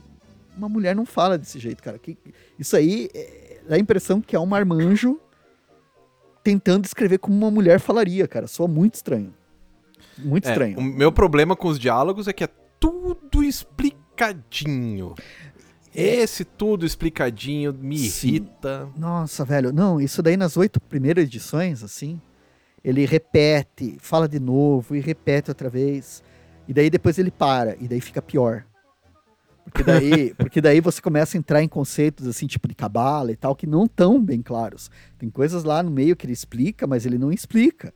[0.58, 1.98] uma mulher não fala desse jeito, cara.
[1.98, 2.18] Que,
[2.58, 5.20] isso aí é, dá a impressão que é um marmanjo
[6.44, 8.48] tentando escrever como uma mulher falaria, cara.
[8.48, 9.34] Soa muito estranho.
[10.18, 10.78] Muito É, estranho.
[10.80, 15.16] O meu problema com os diálogos é que é tudo explicadinho.
[15.94, 18.28] Esse tudo explicadinho me Sim.
[18.28, 18.90] irrita.
[18.98, 19.72] Nossa, velho.
[19.74, 22.22] Não, isso daí nas oito primeiras edições, assim,
[22.84, 26.24] ele repete, fala de novo e repete outra vez.
[26.70, 28.64] E daí depois ele para, e daí fica pior.
[29.64, 33.36] Porque daí, porque daí você começa a entrar em conceitos assim, tipo de cabala e
[33.36, 34.92] tal, que não tão bem claros.
[35.18, 37.92] Tem coisas lá no meio que ele explica, mas ele não explica.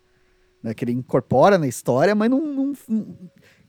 [0.63, 0.73] Né?
[0.73, 3.15] Que ele incorpora na história, mas não, não, não.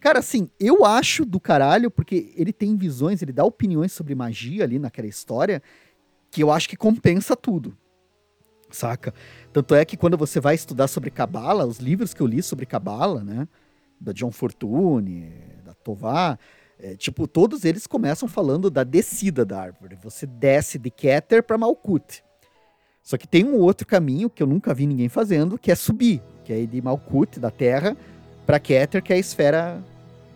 [0.00, 4.64] Cara, assim, eu acho do caralho, porque ele tem visões, ele dá opiniões sobre magia
[4.64, 5.62] ali naquela história,
[6.30, 7.76] que eu acho que compensa tudo.
[8.70, 9.12] Saca?
[9.52, 12.64] Tanto é que quando você vai estudar sobre cabala, os livros que eu li sobre
[12.64, 13.46] cabala, né?
[14.04, 15.32] Da John Fortune,
[15.64, 16.38] da Tovar,
[16.78, 19.96] é, tipo, todos eles começam falando da descida da árvore.
[20.02, 22.22] Você desce de Keter para Malkuth.
[23.02, 26.22] Só que tem um outro caminho que eu nunca vi ninguém fazendo, que é subir,
[26.44, 27.96] que é de Malkuth, da Terra,
[28.44, 29.82] para Keter, que é a esfera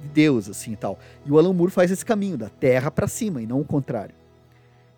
[0.00, 0.98] de Deus, assim e tal.
[1.26, 4.14] E o Alan Moore faz esse caminho, da Terra para cima, e não o contrário.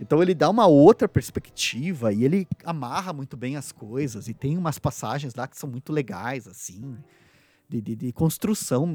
[0.00, 4.56] Então ele dá uma outra perspectiva e ele amarra muito bem as coisas, e tem
[4.56, 6.96] umas passagens lá que são muito legais, assim,
[7.70, 8.86] de, de, de construção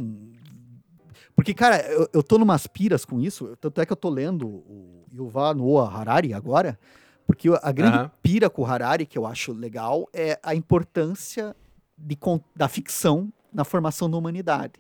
[1.36, 4.48] porque, cara, eu, eu tô numas piras com isso, tanto é que eu tô lendo
[4.48, 6.80] o Yuval Noah Harari agora,
[7.28, 8.10] porque a grande uhum.
[8.22, 11.56] pira com o Harari, que eu acho legal, é a importância
[11.98, 12.18] de,
[12.56, 14.74] da ficção na formação da humanidade.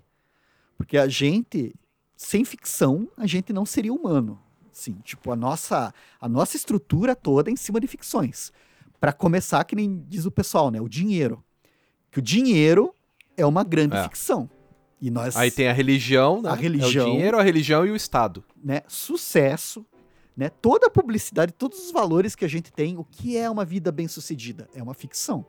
[0.77, 1.73] Porque a gente,
[2.15, 4.39] sem ficção, a gente não seria humano.
[4.71, 8.51] Sim, tipo, a nossa, a nossa estrutura toda é em cima de ficções.
[8.99, 10.79] Para começar, que nem diz o pessoal, né?
[10.79, 11.43] O dinheiro.
[12.11, 12.93] Que o dinheiro
[13.37, 14.03] é uma grande é.
[14.03, 14.49] ficção.
[15.01, 15.35] E nós.
[15.35, 16.49] Aí tem a religião, né?
[16.49, 17.05] A religião.
[17.05, 18.43] É o dinheiro, a religião e o Estado.
[18.63, 18.81] Né?
[18.87, 19.85] Sucesso,
[20.35, 20.49] né?
[20.49, 23.91] Toda a publicidade, todos os valores que a gente tem, o que é uma vida
[23.91, 24.67] bem sucedida?
[24.73, 25.45] É uma ficção.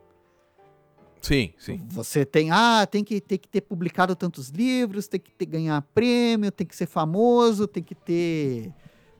[1.21, 1.83] Sim, sim.
[1.89, 5.81] Você tem, ah, tem que, tem que ter publicado tantos livros, tem que ter, ganhar
[5.93, 8.71] prêmio, tem que ser famoso, tem que ter.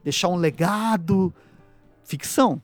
[0.04, 1.34] deixar um legado.
[2.04, 2.62] Ficção.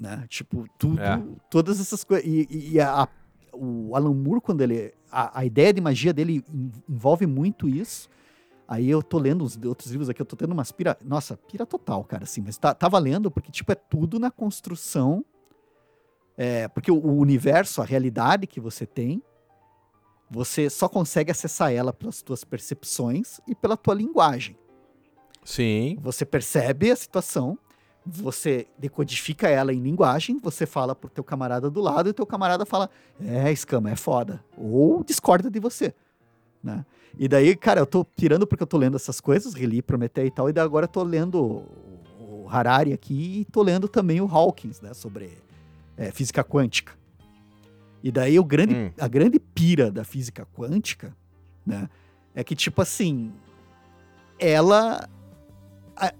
[0.00, 0.24] Né?
[0.28, 1.22] Tipo, tudo, é.
[1.48, 2.26] todas essas coisas.
[2.26, 3.08] E, e a,
[3.52, 6.44] o Alan Moore, quando ele a, a ideia de magia dele
[6.88, 8.08] envolve muito isso.
[8.66, 10.96] Aí eu tô lendo os outros livros aqui, eu tô tendo umas pira.
[11.04, 15.24] Nossa, pira total, cara, assim, mas tá, tá valendo, porque, tipo, é tudo na construção.
[16.36, 19.22] É, porque o, o universo, a realidade que você tem,
[20.30, 24.56] você só consegue acessar ela pelas tuas percepções e pela tua linguagem.
[25.44, 25.98] Sim.
[26.00, 27.58] Você percebe a situação,
[28.04, 32.26] você decodifica ela em linguagem, você fala pro teu camarada do lado e o teu
[32.26, 35.94] camarada fala: "É, escama, é foda", ou discorda de você,
[36.62, 36.84] né?
[37.18, 40.30] E daí, cara, eu tô tirando porque eu tô lendo essas coisas, reli Prometeu e
[40.30, 41.64] tal, e daí agora eu tô lendo
[42.18, 45.38] o Harari aqui e tô lendo também o Hawkins, né, sobre
[45.96, 46.92] é, física quântica.
[48.02, 48.90] E daí o grande, hum.
[48.98, 51.14] a grande pira da física quântica,
[51.64, 51.88] né,
[52.34, 53.32] é que tipo assim,
[54.38, 55.08] ela
[55.94, 56.12] a,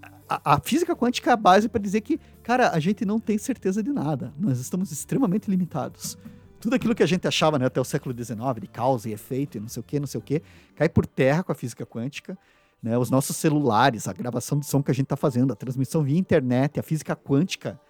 [0.44, 3.82] a, física quântica é a base para dizer que, cara, a gente não tem certeza
[3.82, 4.32] de nada.
[4.38, 6.16] Nós estamos extremamente limitados.
[6.60, 9.58] Tudo aquilo que a gente achava né, até o século XIX, de causa e efeito
[9.58, 10.42] e não sei o que, não sei o que,
[10.76, 12.38] cai por terra com a física quântica.
[12.82, 16.02] Né, os nossos celulares, a gravação de som que a gente está fazendo, a transmissão
[16.02, 17.80] via internet, a física quântica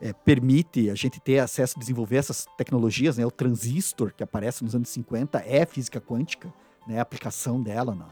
[0.00, 3.18] é, permite a gente ter acesso desenvolver essas tecnologias.
[3.18, 6.52] Né, o transistor que aparece nos anos 50 é física quântica,
[6.86, 8.08] né, a aplicação dela na,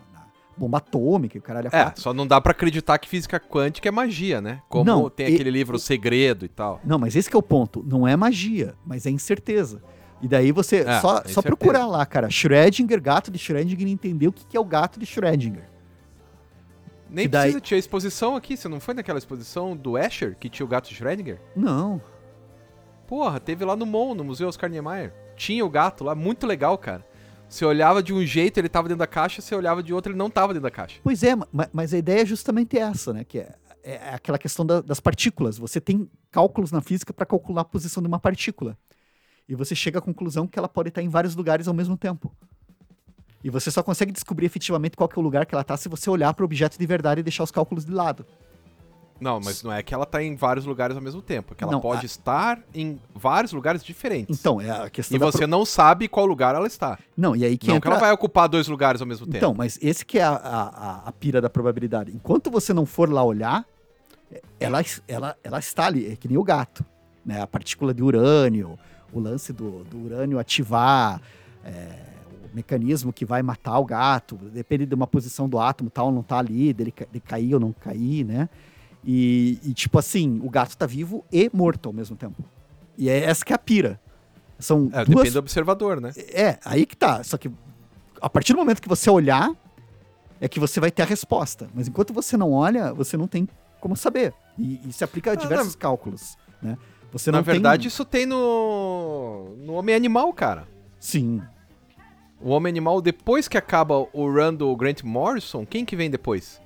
[0.59, 3.89] bomba atômica e o caralho é, é só não dá para acreditar que física quântica
[3.89, 4.61] é magia, né?
[4.69, 6.81] Como não, tem e, aquele livro O Segredo e tal.
[6.85, 7.85] Não, mas esse é o ponto.
[7.87, 9.83] Não é magia, mas é incerteza.
[10.21, 13.93] E daí você é, só, é só procurar lá, cara, Schrödinger, gato de Schrödinger e
[13.93, 15.69] entender o que é o gato de Schrödinger.
[17.11, 17.61] Nem que precisa, daí...
[17.61, 18.57] tinha exposição aqui.
[18.57, 21.41] Você não foi naquela exposição do Escher que tinha o gato de Schrödinger?
[21.57, 22.01] Não.
[23.07, 25.15] Porra, teve lá no MON, no Museu Oscar Niemeyer.
[25.35, 27.07] Tinha o gato lá, muito legal, cara.
[27.49, 30.19] Você olhava de um jeito, ele tava dentro da caixa, você olhava de outro, ele
[30.19, 31.01] não tava dentro da caixa.
[31.03, 31.35] Pois é,
[31.73, 33.25] mas a ideia é justamente essa, né?
[33.25, 35.57] Que é, é aquela questão da, das partículas.
[35.57, 38.77] Você tem cálculos na física para calcular a posição de uma partícula.
[39.49, 42.35] E você chega à conclusão que ela pode estar em vários lugares ao mesmo tempo.
[43.43, 46.11] E você só consegue descobrir efetivamente qual é o lugar que ela está se você
[46.11, 48.27] olhar para o objeto de verdade e deixar os cálculos de lado.
[49.21, 51.53] Não, mas não é que ela tá em vários lugares ao mesmo tempo.
[51.53, 52.07] É que ela não, pode a...
[52.07, 54.39] estar em vários lugares diferentes.
[54.39, 55.47] Então, é a questão E você pro...
[55.47, 56.99] não sabe qual lugar ela está.
[57.17, 57.91] Não, e aí que não entra...
[57.91, 59.39] que ela vai ocupar dois lugares ao mesmo tempo.
[59.39, 62.13] Então, mas esse que é a, a, a pira da probabilidade.
[62.15, 63.65] Enquanto você não for lá olhar,
[64.61, 66.85] ela, ela, ela está ali, é que nem o gato.
[67.25, 67.41] Né?
[67.41, 68.79] A partícula de urânio,
[69.13, 71.21] o lance do, do urânio ativar...
[71.65, 72.09] É,
[72.51, 76.23] o mecanismo que vai matar o gato, depende de uma posição do átomo, tal, não
[76.23, 78.49] tá ali, dele, de cair ou não cair, né?
[79.11, 82.45] E, e, tipo assim, o gato tá vivo e morto ao mesmo tempo.
[82.99, 83.99] E é essa que é a pira.
[84.59, 85.07] São é, duas...
[85.07, 86.13] Depende do observador, né?
[86.31, 87.25] É, aí que tá.
[87.25, 87.51] Só que
[88.21, 89.51] a partir do momento que você olhar,
[90.39, 91.71] é que você vai ter a resposta.
[91.75, 93.49] Mas enquanto você não olha, você não tem
[93.81, 94.35] como saber.
[94.59, 96.77] E, e se aplica a ah, diversos ah, cálculos, né?
[97.11, 97.89] Você Na verdade, tem...
[97.89, 100.69] isso tem no, no Homem Animal, cara.
[101.01, 101.41] Sim.
[102.43, 106.61] O Homem Animal, depois que acaba o run do Grant Morrison, quem que vem depois?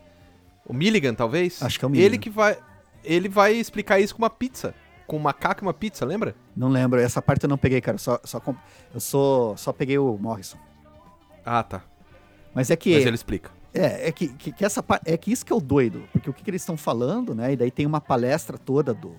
[0.67, 1.63] O Milligan, talvez?
[1.63, 2.07] Acho que é o Milligan.
[2.07, 2.57] Ele que vai.
[3.05, 4.75] Ele vai explicar isso com uma pizza.
[5.07, 6.35] Com um macaco e uma pizza, lembra?
[6.57, 7.99] Não lembro, essa parte eu não peguei, cara.
[7.99, 8.59] Só, só comp-
[8.95, 10.57] Eu só, só peguei o Morrison.
[11.45, 11.83] Ah, tá.
[12.55, 12.95] Mas é que.
[12.95, 13.51] Mas ele explica.
[13.75, 14.85] É, é que, que, que essa.
[15.05, 16.05] É que isso que é o doido.
[16.13, 17.53] Porque o que, que eles estão falando, né?
[17.53, 19.17] E daí tem uma palestra toda do,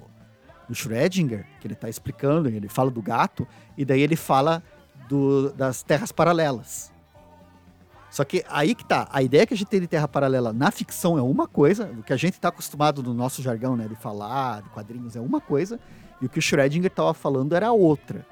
[0.70, 3.46] do Schrödinger, que ele tá explicando, e ele fala do gato,
[3.78, 4.64] e daí ele fala
[5.10, 6.93] do, das terras paralelas.
[8.14, 10.70] Só que aí que tá, a ideia que a gente tem de terra paralela na
[10.70, 13.96] ficção é uma coisa, o que a gente tá acostumado no nosso jargão, né, de
[13.96, 15.80] falar, de quadrinhos é uma coisa,
[16.22, 18.24] e o que o Schrödinger tava falando era outra.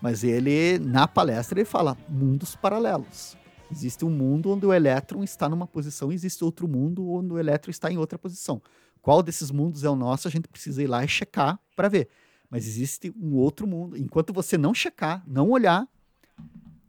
[0.00, 3.36] Mas ele, na palestra, ele fala mundos paralelos.
[3.72, 7.38] Existe um mundo onde o elétron está numa posição, e existe outro mundo onde o
[7.38, 8.62] elétron está em outra posição.
[9.02, 12.08] Qual desses mundos é o nosso, a gente precisa ir lá e checar para ver.
[12.48, 13.96] Mas existe um outro mundo.
[13.96, 15.88] Enquanto você não checar, não olhar,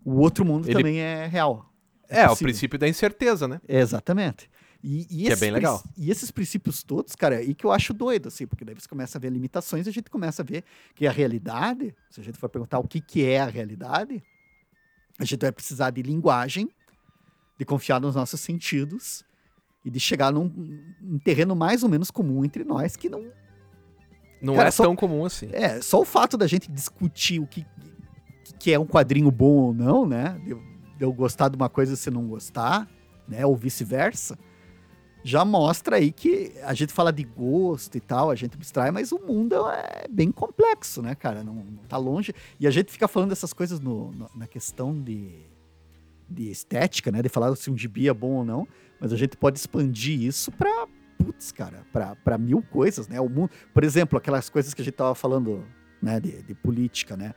[0.06, 1.72] o outro mundo Ele- também é real.
[2.10, 2.48] É, o possível.
[2.52, 3.60] princípio da incerteza, né?
[3.68, 4.50] Exatamente.
[4.84, 5.84] E, e Que é esses bem legal.
[5.98, 9.18] E esses princípios todos, cara, e que eu acho doido, assim, porque daí você começa
[9.18, 10.64] a ver limitações e a gente começa a ver
[10.94, 14.22] que a realidade, se a gente for perguntar o que, que é a realidade,
[15.18, 16.70] a gente vai precisar de linguagem,
[17.58, 19.24] de confiar nos nossos sentidos
[19.84, 20.52] e de chegar num,
[21.02, 23.26] num terreno mais ou menos comum entre nós, que não.
[24.42, 25.50] Não Cara, é só- tão comum assim.
[25.52, 27.66] É, só o fato da gente discutir o que,
[28.60, 30.40] que é um quadrinho bom ou não, né?
[30.44, 30.54] De
[31.00, 32.88] eu, gostar de uma coisa e você não gostar,
[33.28, 33.46] né?
[33.46, 34.38] Ou vice-versa.
[35.24, 39.12] Já mostra aí que a gente fala de gosto e tal, a gente abstrai, mas
[39.12, 41.44] o mundo é bem complexo, né, cara?
[41.44, 42.32] Não, não tá longe.
[42.60, 45.40] E a gente fica falando dessas coisas no- no- na questão de,
[46.30, 47.24] de estética, né?
[47.24, 48.68] De falar se um gibi é bom ou não,
[49.00, 53.20] mas a gente pode expandir isso pra, putz, cara, pra, pra mil coisas, né?
[53.20, 55.66] O mundo, por exemplo, aquelas coisas que a gente tava falando,
[56.00, 57.34] né, de, de política, né?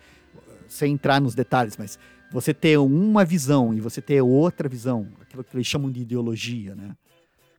[0.68, 1.98] Sem entrar nos detalhes, mas
[2.30, 6.74] você ter uma visão e você ter outra visão, aquilo que eles chamam de ideologia,
[6.74, 6.94] né?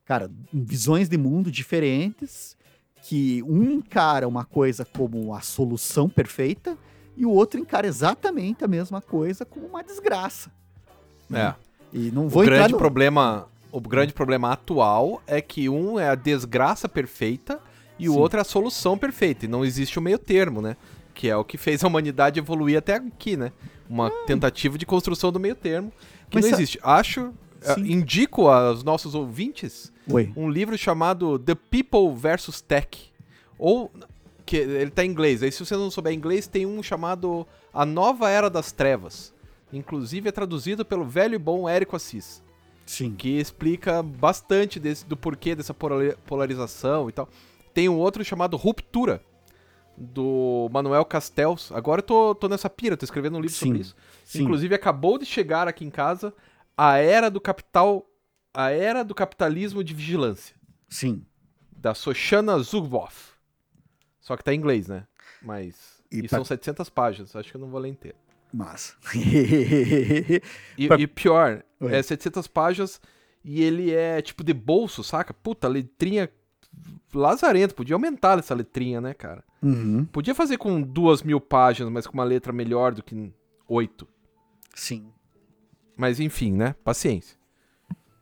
[0.06, 2.58] Cara, visões de mundo diferentes,
[3.02, 6.78] que um encara uma coisa como a solução perfeita
[7.16, 10.52] e o outro encara exatamente a mesma coisa como uma desgraça.
[11.32, 11.54] É.
[11.94, 12.78] E não O vou entrar grande no...
[12.78, 17.60] problema, o grande problema atual é que um é a desgraça perfeita
[17.98, 18.20] e o Sim.
[18.20, 19.46] outro é a solução perfeita.
[19.46, 20.78] E não existe o meio termo, né?
[21.20, 23.52] Que é o que fez a humanidade evoluir até aqui, né?
[23.90, 25.92] Uma tentativa de construção do meio termo
[26.30, 26.80] que Mas não existe.
[26.82, 27.92] Acho, eh, Sim.
[27.92, 30.32] indico aos nossos ouvintes Oi.
[30.34, 33.12] um livro chamado The People vs Tech.
[33.58, 33.92] Ou
[34.46, 35.44] que ele tá em inglês.
[35.44, 39.34] Aí se você não souber inglês, tem um chamado A Nova Era das Trevas.
[39.74, 42.42] Inclusive é traduzido pelo velho e bom Érico Assis
[42.86, 43.14] Sim.
[43.18, 47.28] que explica bastante desse- do porquê dessa polari- polarização e tal.
[47.74, 49.22] Tem um outro chamado Ruptura,
[50.00, 51.72] do Manuel Castells.
[51.74, 53.96] Agora eu tô, tô nessa pira, tô escrevendo um livro Sim, sobre isso.
[54.24, 54.44] sim.
[54.44, 56.34] Inclusive acabou de chegar aqui em casa
[56.78, 58.10] a era do capital,
[58.54, 60.56] a era do capitalismo de vigilância,
[60.88, 61.26] Sim.
[61.72, 63.34] da Soshana Zuboff.
[64.22, 65.06] Só que tá em inglês, né?
[65.42, 68.18] Mas E e, pra- são 700 páginas, acho que eu não vou ler inteiro.
[68.54, 68.96] Mas.
[70.78, 71.94] E, Pra- e pior, Oi.
[71.94, 73.02] é 700 páginas
[73.44, 75.34] e ele é tipo de bolso, saca?
[75.34, 76.30] Puta, letrinha
[77.14, 77.76] lazarento.
[77.76, 79.44] Podia aumentar essa letrinha, né, cara?
[79.62, 80.06] Uhum.
[80.06, 83.34] Podia fazer com duas mil páginas, mas com uma letra melhor do que
[83.68, 84.08] oito.
[84.74, 85.08] Sim.
[85.98, 86.76] Mas enfim, né?
[86.84, 87.38] Paciência.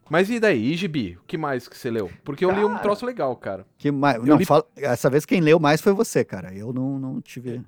[0.09, 0.71] Mas e daí?
[0.71, 1.17] E Gibi?
[1.21, 2.09] O que mais que você leu?
[2.23, 2.79] Porque eu li um Cara.
[2.79, 3.67] troço legal, cara.
[3.77, 4.23] Que mais...
[4.23, 4.65] Não, li- fala...
[4.77, 6.53] Essa vez quem leu mais foi você, cara.
[6.55, 7.61] Eu não, não tive.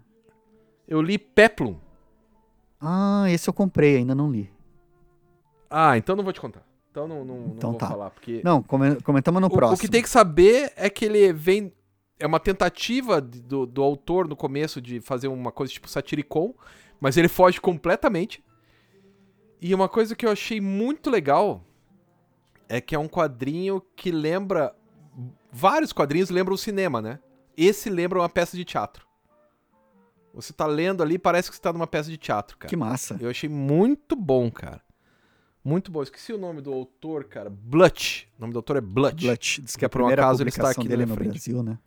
[0.87, 1.77] Eu li Peplum.
[2.79, 4.49] Ah, esse eu comprei, ainda não li.
[5.69, 6.63] Ah, então não vou te contar.
[6.89, 7.87] Então não, não, não Então vou tá.
[7.87, 8.41] falar, porque...
[8.43, 9.77] Não, come- comentamos no O- próximo.
[9.77, 11.71] O, que tem que saber é que ele vem.
[12.19, 16.53] É uma tentativa do, do autor no começo de fazer uma coisa tipo satiricon,
[16.99, 18.43] mas ele foge completamente.
[19.61, 21.63] E uma coisa que eu achei muito legal
[22.67, 24.75] é que é um quadrinho que lembra.
[25.51, 27.19] Vários quadrinhos lembram o cinema, né?
[27.57, 29.07] Esse lembra uma peça de teatro.
[30.33, 32.69] Você tá lendo ali, parece que você tá numa peça de teatro, cara.
[32.69, 33.17] Que massa.
[33.19, 34.81] Eu achei muito bom, cara.
[35.63, 36.01] Muito bom.
[36.01, 37.49] Esqueci o nome do autor, cara.
[37.49, 38.25] Blutch.
[38.37, 39.23] O nome do autor é Blutch.
[39.25, 41.31] Blut, diz que é Por um acaso ele está aqui na dele no frente.
[41.31, 41.77] Brasil, né?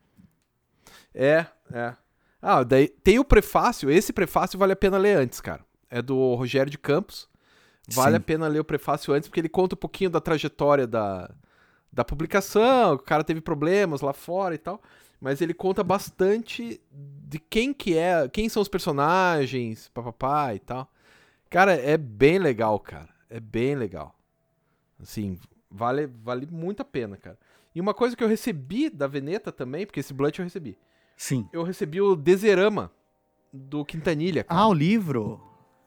[1.15, 1.95] É, é.
[2.41, 3.91] Ah, daí tem o prefácio.
[3.91, 5.65] Esse prefácio vale a pena ler antes, cara.
[5.91, 7.29] É do Rogério de Campos.
[7.89, 8.17] Vale Sim.
[8.17, 11.31] a pena ler o prefácio antes, porque ele conta um pouquinho da trajetória da,
[11.93, 14.81] da publicação, o cara teve problemas lá fora e tal.
[15.21, 20.91] Mas ele conta bastante de quem que é, quem são os personagens, papapá e tal.
[21.49, 23.09] Cara, é bem legal, cara.
[23.31, 24.17] É bem legal.
[25.01, 25.39] Assim,
[25.71, 27.39] vale, vale muito a pena, cara.
[27.75, 30.77] E uma coisa que eu recebi da Veneta também, porque esse Blunt eu recebi.
[31.23, 31.49] Sim.
[31.53, 32.91] Eu recebi o Deserama
[33.53, 34.61] do Quintanilha, cara.
[34.61, 35.41] Ah, o livro.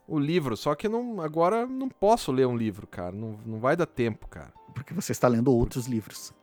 [0.07, 3.11] O livro, só que não, agora não posso ler um livro, cara.
[3.11, 4.53] Não, não vai dar tempo, cara.
[4.73, 6.33] Porque você está lendo outros livros.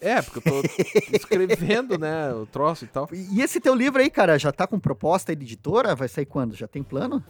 [0.00, 0.68] É, porque eu tô
[1.16, 3.08] escrevendo, né, o troço e tal.
[3.12, 5.96] E esse teu livro aí, cara, já tá com proposta de editora?
[5.96, 6.54] Vai sair quando?
[6.54, 7.24] Já tem plano?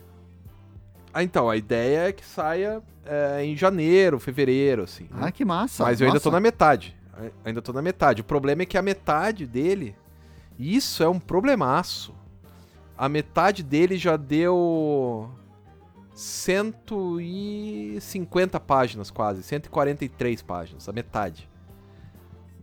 [1.14, 5.05] Ah, então, a ideia é que saia é, em janeiro, fevereiro, assim.
[5.05, 5.22] né?
[5.22, 5.84] Ah, que massa.
[5.84, 6.95] Mas eu ainda tô na metade.
[7.47, 8.20] Ainda tô na metade.
[8.20, 9.97] O problema é que a metade dele.
[10.59, 12.14] Isso é um problemaço.
[12.96, 15.30] A metade dele já deu.
[16.14, 19.42] 150 páginas quase.
[19.42, 20.86] 143 páginas.
[20.88, 21.48] A metade.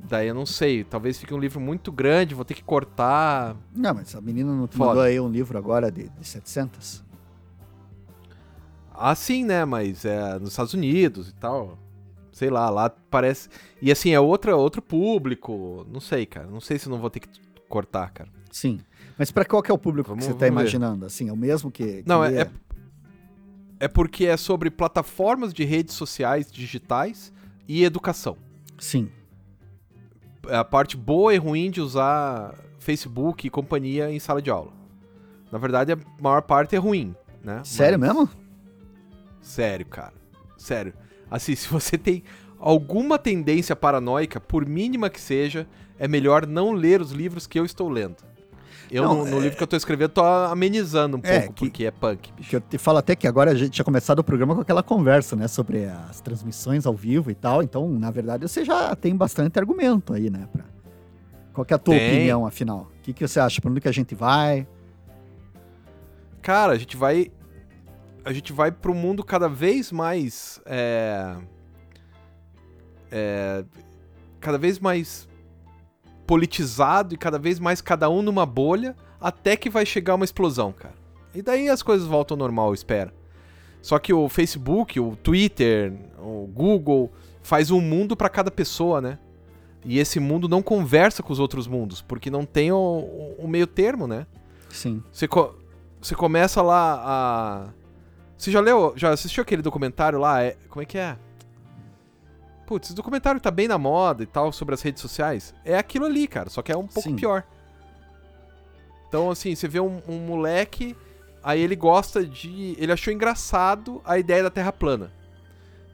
[0.08, 0.84] Daí eu não sei.
[0.84, 2.36] Talvez fique um livro muito grande.
[2.36, 3.56] Vou ter que cortar.
[3.76, 4.86] Não, mas a menina não Foda.
[4.86, 7.04] mandou aí um livro agora de, de 700?
[8.94, 9.66] Assim, né?
[9.66, 11.78] Mas é nos Estados Unidos e tal.
[12.32, 13.50] Sei lá, lá parece.
[13.82, 15.86] E assim, é outra, outro público.
[15.92, 16.48] Não sei, cara.
[16.48, 17.28] Não sei se não vou ter que
[17.70, 18.30] cortar, cara.
[18.52, 18.80] Sim.
[19.18, 20.52] Mas pra qual que é o público Vamos- que você tá ver.
[20.52, 21.06] imaginando?
[21.06, 22.02] Assim, é o mesmo que.
[22.04, 22.50] que Não, é, é,
[23.82, 27.32] é porque é sobre plataformas de redes sociais digitais
[27.68, 28.36] e educação.
[28.78, 29.10] Sim.
[30.48, 34.72] É a parte boa e ruim de usar Facebook e companhia em sala de aula.
[35.52, 37.14] Na verdade, a maior parte é ruim,
[37.44, 37.62] né?
[37.64, 38.30] Sério Mas- mesmo?
[39.42, 40.14] Sério, cara.
[40.58, 40.94] Sério.
[41.30, 42.24] Assim, se você tem
[42.58, 45.68] alguma tendência paranoica, por mínima que seja,
[46.00, 48.16] é melhor não ler os livros que eu estou lendo.
[48.92, 51.54] Eu, Não, no, no é- livro que eu tô escrevendo, tô amenizando um É, pouco,
[51.54, 52.56] que- porque é punk, bicho.
[52.56, 55.36] Eu te falo até que agora a gente tinha começado o programa com aquela conversa,
[55.36, 55.48] né?
[55.48, 57.62] Sobre as transmissões ao vivo e tal.
[57.62, 60.48] Então, na verdade, você já tem bastante argumento aí, né?
[60.52, 60.64] Pra...
[61.54, 62.08] Qual que é a tua Tem.
[62.16, 62.90] opinião, afinal?
[62.98, 63.62] O que, que você acha?
[63.62, 64.68] Pra onde que a gente vai?
[66.42, 67.32] Cara, a gente vai.
[68.26, 70.60] A gente vai para um mundo cada vez mais.
[70.66, 71.36] É,
[73.12, 73.64] é,
[74.40, 75.29] cada vez mais
[76.30, 80.72] politizado e cada vez mais cada um numa bolha, até que vai chegar uma explosão,
[80.72, 80.94] cara.
[81.34, 83.12] E daí as coisas voltam ao normal, eu espero.
[83.82, 87.12] Só que o Facebook, o Twitter, o Google
[87.42, 89.18] faz um mundo para cada pessoa, né?
[89.84, 93.48] E esse mundo não conversa com os outros mundos, porque não tem o, o- o
[93.48, 94.28] meio termo, né?
[94.70, 95.02] Sim.
[95.12, 95.56] Você, co-
[96.00, 97.68] você começa lá a.
[98.38, 100.44] Você já leu, já assistiu aquele documentário lá?
[100.44, 101.18] É, como é que é?
[102.70, 105.56] Putz, esse documentário tá bem na moda e tal, sobre as redes sociais.
[105.66, 107.16] É aquilo ali, cara, só que é um pouco Sim.
[107.16, 107.44] pior.
[109.08, 110.96] Então, assim, você vê um, um moleque,
[111.42, 112.76] aí ele gosta de.
[112.78, 115.12] Ele achou engraçado a ideia da Terra plana.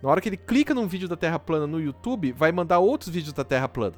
[0.04, 3.10] Na hora que ele clica num vídeo da Terra plana no YouTube, vai mandar outros
[3.10, 3.96] vídeos da Terra plana.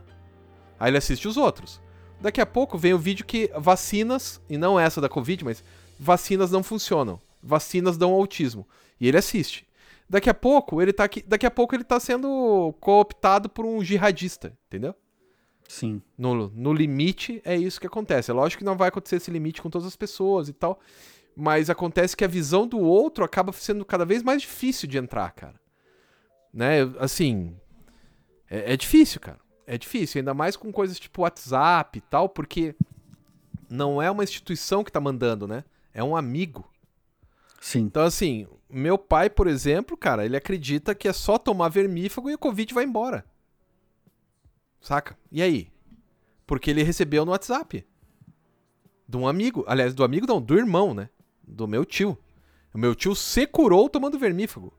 [0.80, 1.82] Aí ele assiste os outros.
[2.22, 5.64] Daqui a pouco vem o vídeo que vacinas, e não essa da Covid, mas
[6.00, 7.20] vacinas não funcionam.
[7.42, 8.68] Vacinas dão autismo.
[9.02, 9.67] E ele assiste.
[10.10, 13.84] Daqui a pouco ele tá aqui, daqui a pouco ele tá sendo cooptado por um
[13.84, 14.96] jihadista, entendeu?
[15.68, 16.02] Sim.
[16.18, 18.32] No, no limite é isso que acontece.
[18.32, 20.80] É lógico que não vai acontecer esse limite com todas as pessoas e tal,
[21.36, 25.30] mas acontece que a visão do outro acaba sendo cada vez mais difícil de entrar,
[25.32, 25.60] cara.
[26.54, 26.82] Né?
[27.00, 27.56] Assim,
[28.50, 29.40] é, é difícil, cara.
[29.66, 32.74] É difícil, ainda mais com coisas tipo WhatsApp e tal, porque
[33.70, 35.66] não é uma instituição que tá mandando, né?
[35.94, 36.72] É um amigo.
[37.60, 37.82] Sim.
[37.82, 42.36] Então, assim, meu pai, por exemplo, cara, ele acredita que é só tomar vermífugo e
[42.36, 43.26] o Covid vai embora.
[44.82, 45.18] Saca?
[45.32, 45.72] E aí?
[46.46, 47.86] Porque ele recebeu no WhatsApp.
[49.08, 49.64] De um amigo.
[49.68, 51.10] Aliás, do amigo não, do irmão, né?
[51.46, 52.18] Do meu tio.
[52.74, 54.74] O meu tio se curou tomando vermífugo.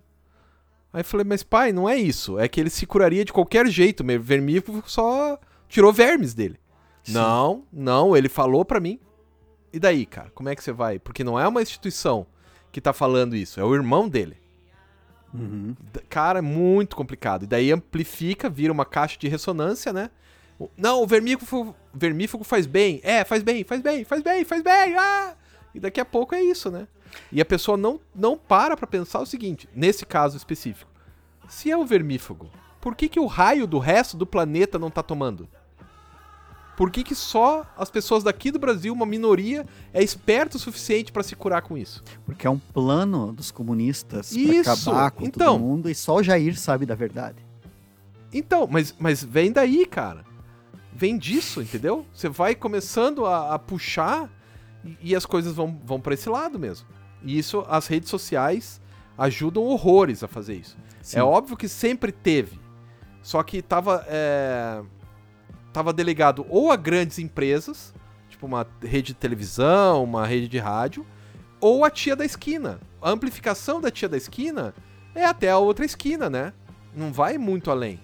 [0.92, 2.38] Aí eu falei, mas pai, não é isso.
[2.38, 4.02] É que ele se curaria de qualquer jeito.
[4.02, 6.58] O vermífugo só tirou vermes dele.
[7.02, 7.12] Sim.
[7.12, 8.98] Não, não, ele falou pra mim.
[9.72, 10.30] E daí, cara?
[10.30, 10.98] Como é que você vai?
[10.98, 12.26] Porque não é uma instituição
[12.78, 14.36] que tá falando isso, é o irmão dele.
[15.34, 15.74] Uhum.
[16.08, 17.42] Cara, é muito complicado.
[17.42, 20.10] E daí amplifica, vira uma caixa de ressonância, né?
[20.76, 23.00] Não, o vermífugo, vermífugo faz bem.
[23.02, 24.96] É, faz bem, faz bem, faz bem, faz bem.
[24.96, 25.34] Ah!
[25.74, 26.86] E daqui a pouco é isso, né?
[27.32, 30.90] E a pessoa não, não para pra pensar o seguinte, nesse caso específico.
[31.48, 32.48] Se é o vermífugo,
[32.80, 35.48] por que, que o raio do resto do planeta não tá tomando?
[36.78, 41.10] Por que, que só as pessoas daqui do Brasil, uma minoria, é esperto o suficiente
[41.10, 42.04] pra se curar com isso?
[42.24, 45.54] Porque é um plano dos comunistas pra acabar com então.
[45.54, 47.44] todo mundo e só o Jair sabe da verdade.
[48.32, 50.24] Então, mas, mas vem daí, cara.
[50.92, 52.06] Vem disso, entendeu?
[52.14, 54.30] Você vai começando a, a puxar
[54.84, 56.86] e, e as coisas vão, vão para esse lado mesmo.
[57.24, 58.80] E isso, as redes sociais
[59.18, 60.78] ajudam horrores a fazer isso.
[61.02, 61.18] Sim.
[61.18, 62.60] É óbvio que sempre teve.
[63.20, 64.80] Só que tava, é,
[65.72, 67.94] tava delegado ou a grandes empresas,
[68.28, 71.06] tipo uma rede de televisão, uma rede de rádio,
[71.60, 72.80] ou a tia da esquina.
[73.00, 74.74] A amplificação da tia da esquina
[75.14, 76.52] é até a outra esquina, né?
[76.94, 78.00] Não vai muito além.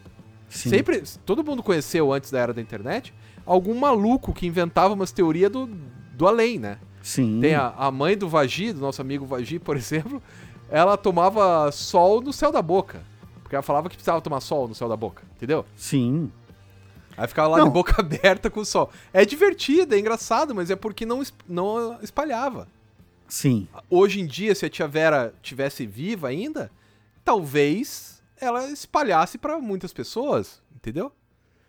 [0.49, 0.71] Sim.
[0.71, 3.13] Sempre, todo mundo conheceu antes da era da internet
[3.47, 5.67] algum maluco que inventava umas teorias do,
[6.13, 6.79] do além, né?
[7.03, 7.41] Sim.
[7.41, 10.23] Tem a, a mãe do Vagi, do nosso amigo Vagi, por exemplo,
[10.71, 13.03] ela tomava sol no céu da boca.
[13.43, 15.67] Porque ela falava que precisava tomar sol no céu da boca, entendeu?
[15.77, 16.33] Sim.
[17.17, 17.67] Aí ficava lá Não.
[17.67, 18.91] de boca aberta com o sol.
[19.13, 22.69] É divertido, é engraçado, mas é porque não, não espalhava.
[23.29, 23.69] Sim.
[23.89, 26.71] Hoje em dia, se a tia Vera tivesse viva ainda,
[27.25, 31.13] talvez ela espalhasse pra muitas pessoas, entendeu?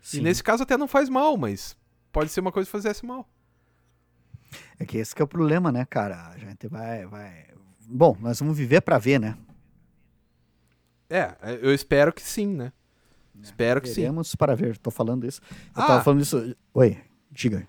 [0.02, 0.18] sim.
[0.18, 1.76] E nesse caso até não faz mal, mas
[2.12, 3.28] pode ser uma coisa que fizesse mal.
[4.78, 6.28] É que esse que é o problema, né, cara?
[6.28, 7.46] A gente vai, vai.
[7.88, 9.36] Bom, nós vamos viver pra ver, né?
[11.08, 12.72] É, eu espero que sim, né?
[13.42, 14.02] Espero que sim.
[14.02, 14.76] Veremos para ver.
[14.78, 15.40] Tô falando isso.
[15.76, 15.86] Eu Ah.
[15.86, 16.54] tava falando isso.
[16.74, 16.98] Oi,
[17.30, 17.66] diga.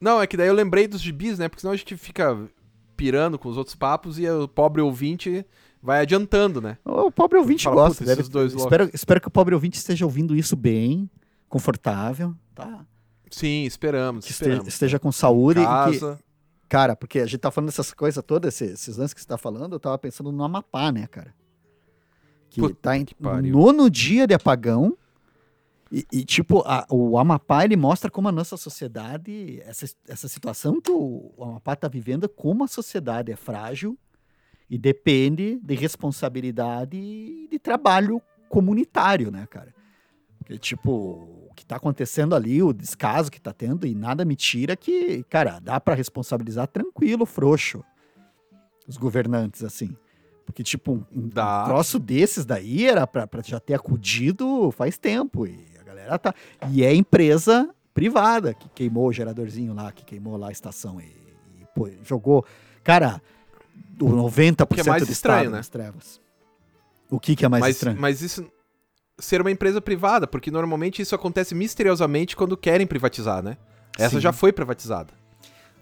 [0.00, 1.48] Não, é que daí eu lembrei dos gibis, né?
[1.48, 2.36] Porque senão a gente fica
[2.96, 5.44] pirando com os outros papos e o pobre ouvinte
[5.82, 6.78] vai adiantando, né?
[6.84, 8.04] O pobre ouvinte Fala, gosta.
[8.04, 11.10] deve- esses dois espero, espero que o pobre ouvinte esteja ouvindo isso bem,
[11.48, 12.84] confortável, tá?
[13.30, 14.72] Sim, esperamos, Que esteja, esperamos.
[14.74, 16.18] esteja com saúde e que, Casa.
[16.68, 19.36] Cara, porque a gente tá falando dessas coisas todas, esses, esses lances que você tá
[19.38, 21.34] falando, eu tava pensando no Amapá, né, cara?
[22.52, 23.56] Que Puta tá em pariu.
[23.56, 24.96] nono dia de apagão.
[25.90, 30.80] E, e, tipo, a- o Amapá, ele mostra como a nossa sociedade, essa, essa situação
[30.80, 33.98] que o, o Amapá tá vivendo, como a sociedade é frágil
[34.70, 39.74] e depende de responsabilidade e de trabalho comunitário, né, cara?
[40.38, 40.90] Porque, tipo,
[41.50, 45.22] o que tá acontecendo ali, o descaso que tá tendo, e nada me tira que,
[45.24, 47.82] cara, dá pra responsabilizar tranquilo, frouxo,
[48.88, 49.94] os governantes, assim.
[50.52, 55.46] Porque, tipo, um, um troço desses daí era pra, pra já ter acudido faz tempo.
[55.46, 56.34] E a galera tá.
[56.70, 61.04] E é empresa privada que queimou o geradorzinho lá, que queimou lá a estação e,
[61.04, 62.44] e, pô, jogou.
[62.84, 63.22] Cara,
[63.98, 65.62] o 90% que é mais do estranho, estado né?
[65.70, 66.20] trevas.
[67.10, 67.98] O que, que é mais mas, estranho?
[67.98, 68.46] mas isso
[69.18, 73.56] ser uma empresa privada, porque normalmente isso acontece misteriosamente quando querem privatizar, né?
[73.98, 74.20] Essa Sim.
[74.20, 75.14] já foi privatizada.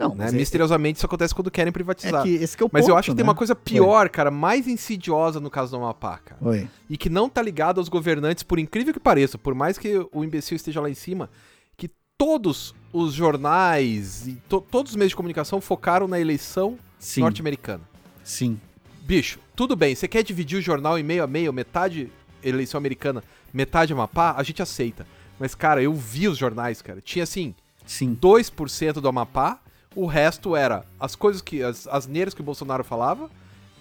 [0.00, 0.28] Não, Né?
[0.28, 2.22] é- Misteriosamente isso acontece quando querem é, privatizar.
[2.22, 3.28] que esse que é o Mas ponto, eu acho que tem né?
[3.28, 6.40] uma coisa pior, cara, mais insidiosa no caso do Amapá, cara.
[6.42, 6.68] Oi.
[6.88, 10.24] E que não tá ligado aos governantes, por incrível que pareça, por mais que o
[10.24, 11.28] imbecil esteja lá em cima,
[11.76, 11.88] que
[12.18, 16.78] todos os jornais e to- todos os meios de comunicação focaram na eleição
[17.18, 17.82] norte-americana.
[18.24, 18.58] sim.
[19.02, 22.12] Bicho, tudo bem, você quer dividir o jornal em meio a meio, metade
[22.44, 25.04] eleição americana, metade Amapá, a gente aceita.
[25.36, 27.00] Mas, cara, eu vi os jornais, cara.
[27.00, 27.52] Tinha assim,
[27.84, 28.14] Sim.
[28.14, 29.58] 2% do Amapá,
[29.94, 31.62] o resto era as coisas que.
[31.62, 33.30] as asneiras que o Bolsonaro falava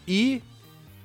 [0.07, 0.41] e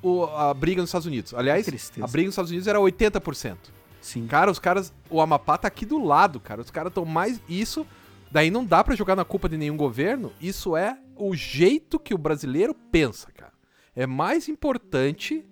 [0.02, 1.34] o- a briga nos Estados Unidos.
[1.34, 2.04] Aliás, tristeza.
[2.04, 3.56] a briga nos Estados Unidos era 80%.
[4.00, 4.26] Sim.
[4.26, 4.92] Cara, os caras.
[5.08, 6.60] O Amapá tá aqui do lado, cara.
[6.60, 7.40] Os caras estão mais.
[7.48, 7.86] Isso.
[8.30, 10.32] Daí não dá pra jogar na culpa de nenhum governo.
[10.40, 13.52] Isso é o jeito que o brasileiro pensa, cara.
[13.94, 15.44] É mais importante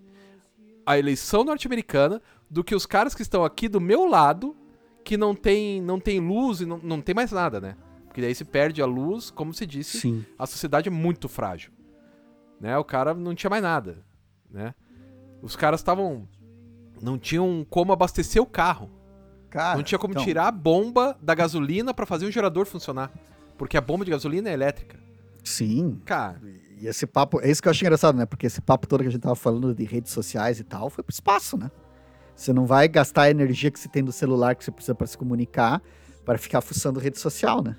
[0.84, 4.56] a eleição norte-americana do que os caras que estão aqui do meu lado,
[5.04, 7.76] que não tem, não tem luz e não, não tem mais nada, né?
[8.12, 10.22] Porque daí se perde a luz, como se disse, Sim.
[10.38, 11.72] a sociedade é muito frágil.
[12.60, 12.76] Né?
[12.76, 14.04] O cara não tinha mais nada,
[14.50, 14.74] né?
[15.40, 16.28] Os caras estavam
[17.00, 18.90] não tinham como abastecer o carro.
[19.48, 23.10] Cara, não tinha como então, tirar a bomba da gasolina pra fazer um gerador funcionar,
[23.56, 25.00] porque a bomba de gasolina é elétrica.
[25.42, 25.98] Sim.
[26.04, 26.38] Cara,
[26.78, 28.26] E esse papo, é isso que eu acho engraçado, né?
[28.26, 31.02] Porque esse papo todo que a gente tava falando de redes sociais e tal, foi
[31.02, 31.70] pro espaço, né?
[32.36, 35.06] Você não vai gastar a energia que você tem do celular que você precisa para
[35.06, 35.82] se comunicar
[36.24, 37.76] para ficar fuçando rede social, né?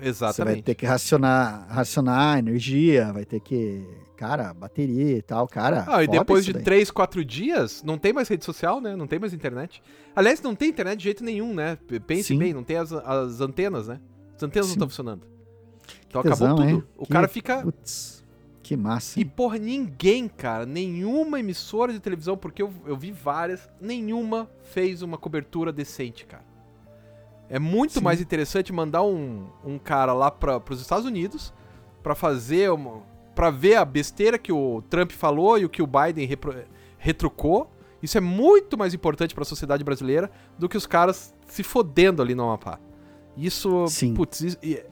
[0.00, 0.62] Você vai exatamente.
[0.62, 3.86] ter que racionar, racionar energia, vai ter que,
[4.16, 5.84] cara, bateria e tal, cara.
[5.88, 6.62] Ah, e depois de daí.
[6.62, 8.96] 3, 4 dias, não tem mais rede social, né?
[8.96, 9.82] Não tem mais internet.
[10.16, 11.76] Aliás, não tem internet de jeito nenhum, né?
[12.06, 12.38] Pense Sim.
[12.38, 14.00] bem, não tem as, as antenas, né?
[14.36, 14.76] As antenas não Sim.
[14.78, 15.26] estão funcionando.
[16.08, 16.64] Então acabou tudo.
[16.68, 16.82] hein?
[16.96, 17.62] O Que- cara fica.
[17.62, 18.24] Putz,
[18.62, 19.18] que massa.
[19.18, 19.32] E, hein?
[19.36, 25.18] porra, ninguém, cara, nenhuma emissora de televisão, porque eu, eu vi várias, nenhuma fez uma
[25.18, 26.44] cobertura decente, cara.
[27.50, 28.00] É muito Sim.
[28.04, 31.52] mais interessante mandar um, um cara lá para os Estados Unidos
[32.02, 33.02] pra fazer uma.
[33.34, 36.54] pra ver a besteira que o Trump falou e o que o Biden repro-
[36.96, 37.68] retrucou.
[38.02, 42.34] Isso é muito mais importante pra sociedade brasileira do que os caras se fodendo ali
[42.34, 42.78] no Amapá.
[43.36, 43.86] Isso.
[43.88, 44.14] Sim.
[44.14, 44.82] Putz, isso- e-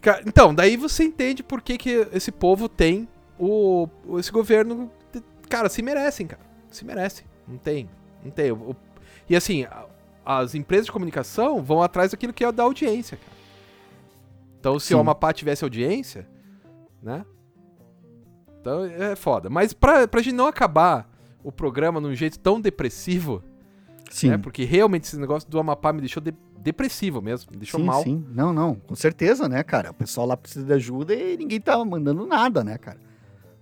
[0.00, 3.08] Ca- Então, daí você entende por que, que esse povo tem
[3.38, 4.90] o, esse governo.
[5.48, 6.42] Cara, se merecem, cara.
[6.70, 7.26] Se merecem.
[7.48, 7.88] Não tem.
[8.24, 8.52] Não tem.
[8.52, 8.76] O-
[9.28, 9.86] e assim, a-
[10.24, 13.34] as empresas de comunicação vão atrás daquilo que é da audiência, cara.
[14.58, 14.94] Então, se Sim.
[14.94, 16.26] o Amapá tivesse audiência,
[17.02, 17.24] né?
[18.60, 19.50] Então é foda.
[19.50, 21.06] Mas pra, pra gente não acabar
[21.42, 23.42] o programa num jeito tão depressivo,
[24.10, 24.30] Sim.
[24.30, 24.38] né?
[24.38, 27.50] Porque realmente esse negócio do Amapá me deixou de- depressivo mesmo.
[27.52, 28.02] Me deixou sim, mal.
[28.02, 28.24] sim.
[28.30, 29.90] Não, não, com certeza, né, cara?
[29.90, 32.98] O pessoal lá precisa de ajuda e ninguém tá mandando nada, né, cara?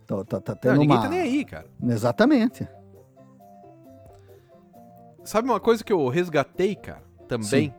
[0.06, 1.02] Tá, tá, tá tendo Não, ninguém uma...
[1.02, 1.66] tá nem aí, cara.
[1.82, 2.68] Exatamente.
[5.24, 7.02] Sabe uma coisa que eu resgatei, cara?
[7.28, 7.46] Também.
[7.46, 7.74] Sim.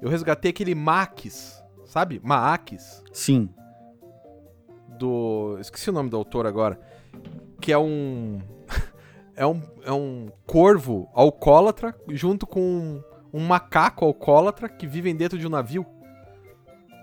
[0.00, 2.20] Eu resgatei aquele Maquis, sabe?
[2.22, 3.48] Maquis, Sim.
[4.98, 5.58] do.
[5.60, 6.80] Esqueci o nome do autor agora.
[7.60, 8.40] Que é um.
[9.36, 15.46] é um, é um corvo alcoólatra junto com um macaco alcoólatra que vivem dentro de
[15.46, 15.86] um navio.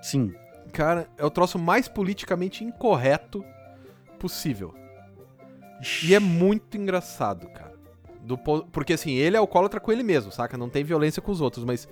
[0.02, 0.34] Sim.
[0.74, 3.44] Cara, é o troço mais politicamente incorreto
[4.20, 4.74] possível.
[6.04, 7.67] E é muito engraçado, cara.
[8.28, 10.58] Do, po- porque assim, ele é alcoólatra com ele mesmo, saca?
[10.58, 11.88] Não tem violência com os outros, mas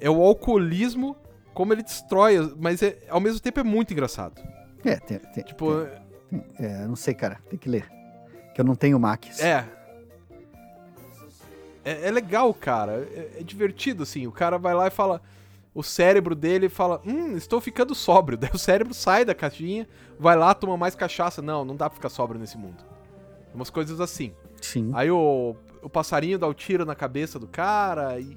[0.00, 1.16] é o alcoolismo
[1.54, 4.40] como ele destrói, mas é- ao mesmo tempo é muito engraçado.
[4.84, 5.86] É, tem, tem- Tipo,
[6.30, 7.38] tem- é, eu não sei, cara.
[7.48, 7.88] Tem que ler.
[8.54, 9.40] Que eu não tenho Max.
[9.40, 9.64] é.
[11.84, 13.08] É, é legal, cara.
[13.14, 14.26] É, é divertido, assim.
[14.26, 15.22] O cara vai lá e fala.
[15.74, 18.36] O cérebro dele fala: Hum, estou ficando sóbrio.
[18.38, 21.40] Daí o cérebro sai da caixinha, vai lá, toma mais cachaça.
[21.40, 22.84] Não, não dá pra ficar sóbrio nesse mundo.
[23.54, 24.32] Umas coisas assim.
[24.60, 24.90] Sim.
[24.94, 28.36] Aí o, o passarinho dá o tiro na cabeça do cara e.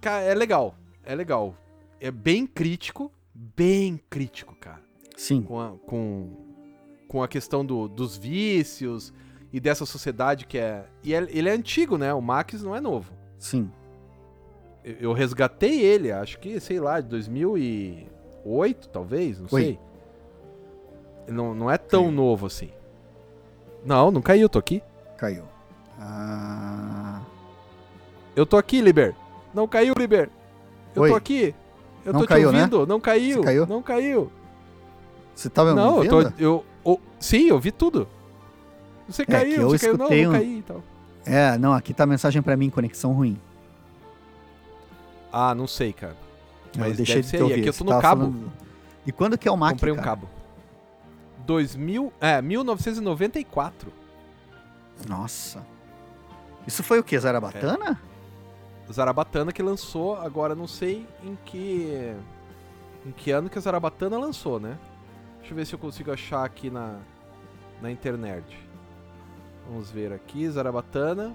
[0.00, 0.74] Cara, é legal.
[1.04, 1.54] É legal.
[2.00, 3.10] É bem crítico.
[3.34, 4.80] Bem crítico, cara.
[5.16, 5.42] Sim.
[5.42, 6.30] Com a, com,
[7.08, 9.12] com a questão do- dos vícios
[9.52, 10.84] e dessa sociedade que é.
[11.02, 12.12] E é- ele é antigo, né?
[12.14, 13.12] O Max não é novo.
[13.38, 13.70] Sim.
[14.84, 19.62] Eu, eu resgatei ele, acho que, sei lá, de 2008, talvez, não Oi.
[19.62, 19.78] sei.
[21.28, 22.14] Não, não é tão Caiu.
[22.14, 22.70] novo assim.
[23.84, 24.82] Não, não caiu, tô aqui.
[25.16, 25.44] Caiu.
[25.98, 27.20] Ah,
[28.36, 29.14] Eu tô aqui, Liber.
[29.52, 30.30] Não caiu, Liber.
[30.94, 31.10] Eu Oi.
[31.10, 31.54] tô aqui.
[32.04, 32.58] Eu Não tô caiu, te né?
[32.60, 32.86] ouvindo.
[32.86, 33.36] Não caiu.
[33.38, 33.66] Você caiu?
[33.66, 34.32] Não caiu.
[35.34, 36.32] você tava não, me eu tô.
[36.84, 38.08] Eu, sim, eu vi tudo.
[39.08, 39.98] Você que caiu, eu você caiu.
[39.98, 40.82] Não, escutei não um- caí e tal.
[41.26, 43.38] É, não, aqui tá a mensagem pra mim, conexão ruim.
[45.32, 46.16] Ah, não sei, cara.
[46.74, 47.60] eu Mas deixei deve de ser ouvir.
[47.60, 48.22] Aqui eu tô no cabo.
[48.22, 48.52] falando-
[49.06, 50.06] E quando que é o Mac, Comprei um cara?
[50.08, 50.28] cabo.
[51.44, 53.92] 2000, é, 1994.
[55.08, 55.64] Nossa.
[56.68, 57.18] Isso foi o quê?
[57.18, 57.98] Zarabatana?
[58.92, 62.14] Zarabatana que lançou, agora não sei em que
[63.06, 64.78] em que ano que a Zarabatana lançou, né?
[65.38, 66.98] Deixa eu ver se eu consigo achar aqui na
[67.80, 68.44] na internet.
[69.66, 71.34] Vamos ver aqui, Zarabatana.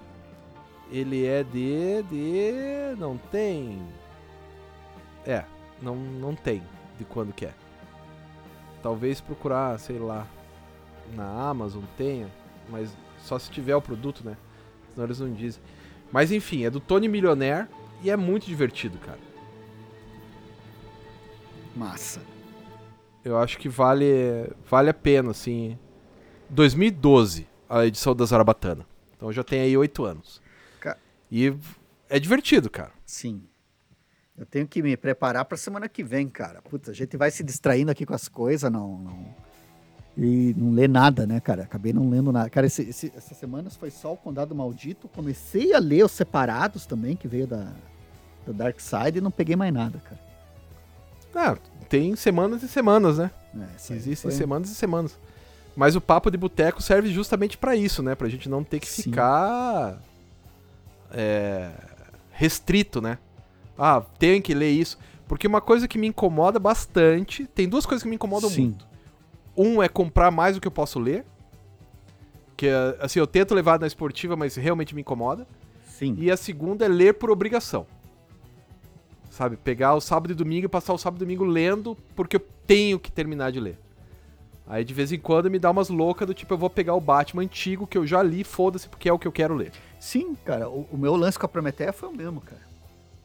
[0.88, 3.84] Ele é de de não tem.
[5.26, 5.44] É,
[5.82, 6.62] não não tem
[6.96, 7.54] de quando que é.
[8.80, 10.28] Talvez procurar, sei lá,
[11.12, 12.30] na Amazon tenha,
[12.68, 14.36] mas só se tiver o produto, né?
[14.94, 15.60] Senão eles não dizem.
[16.12, 17.68] Mas enfim, é do Tony Millionaire
[18.02, 19.18] e é muito divertido, cara.
[21.74, 22.20] Massa.
[23.24, 25.78] Eu acho que vale vale a pena, assim.
[26.50, 28.86] 2012, a edição da Zarabatana.
[29.16, 30.40] Então já tem aí oito anos.
[30.80, 30.98] Ca-
[31.30, 31.52] E
[32.08, 32.92] é divertido, cara.
[33.04, 33.42] Sim.
[34.36, 36.60] Eu tenho que me preparar pra semana que vem, cara.
[36.62, 39.34] Putz, a gente vai se distraindo aqui com as coisas, não, não-
[40.16, 41.64] E não lê nada, né, cara?
[41.64, 42.48] Acabei não lendo nada.
[42.48, 45.08] Cara, esse- esse- essas semanas foi só o Condado Maldito.
[45.08, 47.72] Comecei a ler os separados também, que veio da,
[48.46, 50.20] da Dark Side, e não peguei mais nada, cara.
[51.34, 51.58] Ah,
[51.88, 53.30] tem semanas e semanas, né?
[53.56, 55.18] É, Existem foi- semanas e semanas.
[55.74, 58.14] Mas o papo de boteco serve justamente pra isso, né?
[58.14, 59.02] Pra gente não ter que Sim.
[59.04, 60.00] ficar
[61.12, 61.70] é,
[62.32, 63.18] restrito, né?
[63.76, 64.96] Ah, tenho que ler isso.
[65.26, 67.46] Porque uma coisa que me incomoda bastante.
[67.46, 68.62] Tem duas coisas que me incomodam Sim.
[68.66, 68.86] muito.
[69.56, 71.24] Um é comprar mais do que eu posso ler.
[72.56, 75.46] Que é, assim, eu tento levar na esportiva, mas realmente me incomoda.
[75.86, 76.16] Sim.
[76.18, 77.86] E a segunda é ler por obrigação.
[79.30, 79.56] Sabe?
[79.56, 82.98] Pegar o sábado e domingo e passar o sábado e domingo lendo porque eu tenho
[82.98, 83.78] que terminar de ler.
[84.66, 87.00] Aí de vez em quando me dá umas loucas do tipo, eu vou pegar o
[87.00, 89.72] Batman antigo que eu já li, foda-se, porque é o que eu quero ler.
[90.00, 92.62] Sim, cara, o, o meu lance com a Prometeia foi o mesmo, cara.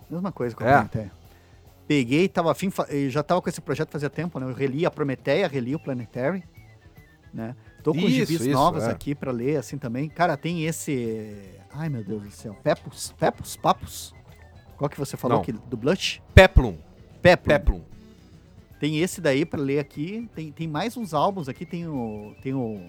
[0.09, 0.73] Mesma coisa com a É.
[0.73, 1.11] Prometeia.
[1.89, 2.71] Peguei, tava afim,
[3.09, 4.45] já tava com esse projeto fazia tempo, né?
[4.45, 6.43] Eu reli a Prometeia, reli o Planetary,
[7.33, 7.55] né?
[7.81, 8.91] Tô com Isso, gibis isso, novos é.
[8.91, 10.07] aqui pra ler, assim, também.
[10.07, 11.35] Cara, tem esse...
[11.73, 12.55] Ai, meu Deus do céu.
[12.63, 13.11] Pepos?
[13.17, 13.57] Pepos?
[13.57, 14.13] Papos?
[14.77, 15.41] Qual que você falou Não.
[15.41, 15.51] aqui?
[15.51, 16.21] Do Blush?
[16.35, 16.77] Peplum.
[17.23, 17.47] Peplum.
[17.47, 17.81] Peplum.
[18.79, 20.29] Tem esse daí pra ler aqui.
[20.35, 21.65] Tem, tem mais uns álbuns aqui.
[21.65, 22.35] Tem o.
[22.43, 22.87] Tem o.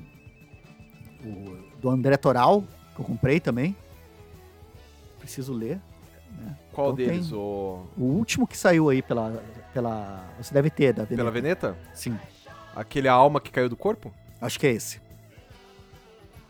[1.24, 2.62] o do André Toral,
[2.94, 3.74] que eu comprei também.
[5.18, 5.80] Preciso ler.
[6.72, 7.32] Qual Então deles?
[7.32, 7.84] O...
[7.96, 9.42] O último que saiu aí pela.
[9.74, 11.16] pela você deve ter, da Veneta.
[11.16, 11.76] Pela Veneta?
[11.94, 12.18] Sim.
[12.74, 14.12] Aquele A Alma que Caiu do Corpo?
[14.40, 15.00] Acho que é esse.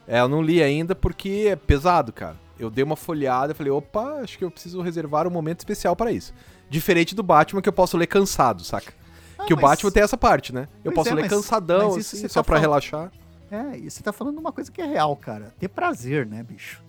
[0.07, 2.37] É, eu não li ainda porque é pesado, cara.
[2.59, 5.97] Eu dei uma folhada e falei, opa, acho que eu preciso reservar um momento especial
[5.97, 6.35] para isso.
[6.69, 8.93] Diferente do Batman que eu posso ler cansado, saca?
[9.39, 10.69] Ah, que o mas- Batman tem essa parte, né?
[10.85, 13.11] Eu Pois posso é, ler mas- cansadão, mas assim, só tá pra falando- relaxar.
[13.51, 15.53] É, e você tá falando uma coisa que é real, cara.
[15.59, 16.83] Ter prazer, né, bicho?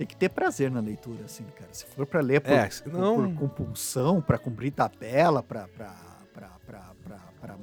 [0.00, 1.68] Tem que ter prazer na leitura, assim, cara.
[1.74, 5.94] Se for pra ler por, É, por- senão- por compulsão, pra cumprir tabela, pra, pra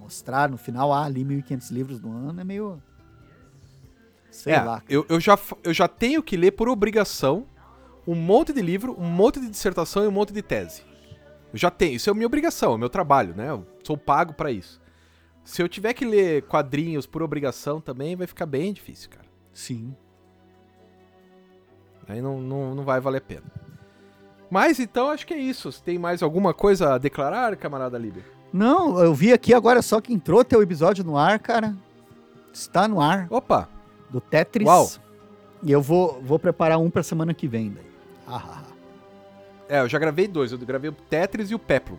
[0.08, 2.82] mostrar no final, ah, li 1.500 livros no ano, é meio...
[4.32, 4.84] Sei é, lá.
[4.88, 7.46] eu, eu, já, eu já tenho que ler por obrigação
[8.08, 10.84] um monte de livro, um monte de dissertação e um monte de tese.
[11.52, 13.50] Eu já tenho, isso é minha obrigação, é meu trabalho, né?
[13.50, 14.80] Eu sou pago pra isso.
[15.44, 19.26] Se eu tiver que ler quadrinhos por obrigação também, vai ficar bem difícil, cara.
[19.52, 19.96] Sim.
[22.08, 23.44] Aí não, não, não vai valer a pena.
[24.50, 25.72] Mas então acho que é isso.
[25.72, 28.24] Você tem mais alguma coisa a declarar, camarada Líbia?
[28.54, 31.76] Não, eu vi aqui agora só que entrou teu episódio no ar, cara.
[32.54, 33.70] Está no ar, Opa!
[34.10, 34.66] do Tetris.
[34.66, 34.90] Uau.
[35.62, 37.86] E eu vou, vou preparar um pra semana que vem daí.
[38.28, 38.64] Ah.
[39.68, 40.52] É, eu já gravei dois.
[40.52, 41.98] Eu gravei o Tetris e o Peplum.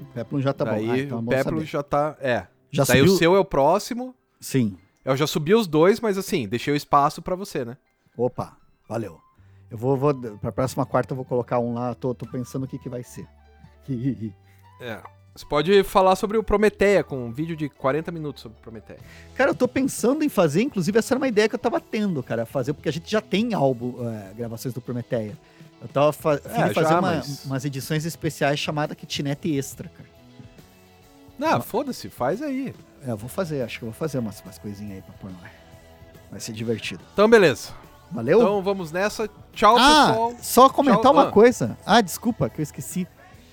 [0.00, 0.92] O Peplum já tá Daí bom.
[0.92, 1.66] Ah, então é o bom Peplum saber.
[1.66, 2.16] já tá.
[2.20, 2.46] É.
[2.70, 3.14] Já Daí subiu?
[3.14, 4.14] o seu é o próximo.
[4.40, 4.76] Sim.
[5.04, 7.76] Eu já subi os dois, mas assim, deixei o espaço pra você, né?
[8.16, 8.56] Opa,
[8.88, 9.20] valeu.
[9.70, 12.68] Eu vou, vou pra próxima quarta eu vou colocar um lá, tô, tô pensando o
[12.68, 13.26] que que vai ser.
[14.80, 15.00] É.
[15.34, 18.98] Você pode falar sobre o Prometeia, com um vídeo de 40 minutos sobre o Prometeia.
[19.34, 22.22] Cara, eu tô pensando em fazer, inclusive essa era uma ideia que eu tava tendo,
[22.22, 25.36] cara, fazer, porque a gente já tem álbum, é, gravações do Prometeia.
[25.80, 30.08] Eu tava fa É, fazer uma- mas- umas edições especiais chamada Kitnet Extra, cara.
[31.38, 32.74] Não, foda-se, faz aí.
[33.06, 35.30] É, eu vou fazer, acho que eu vou fazer umas, umas coisinhas aí pra pôr
[35.42, 35.52] ar.
[36.32, 37.02] Vai ser divertido.
[37.12, 37.70] Então, beleza.
[38.10, 38.40] Valeu?
[38.40, 39.28] Então vamos nessa.
[39.52, 40.34] Tchau, ah, pessoal.
[40.40, 41.12] só comentar Tchau.
[41.12, 41.30] uma Ah.
[41.32, 41.76] coisa.
[41.84, 43.06] Ah, desculpa, que eu esqueci.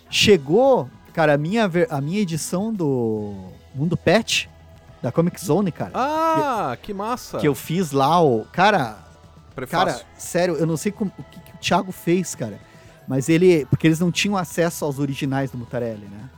[0.10, 3.34] Chegou, cara, a minha, a minha edição do
[3.74, 4.50] Mundo Pet,
[5.02, 5.92] da Comic Zone, cara.
[5.94, 7.38] Ah, que massa.
[7.40, 8.46] Que eu fiz lá, o.
[8.52, 8.98] Cara,
[9.54, 9.86] Prefácio.
[9.94, 12.60] cara, sério, eu não sei como- o que, que o Thiago fez, cara.
[13.08, 13.66] Mas ele.
[13.66, 16.30] Porque eles não tinham acesso aos originais do Mutarelli, né?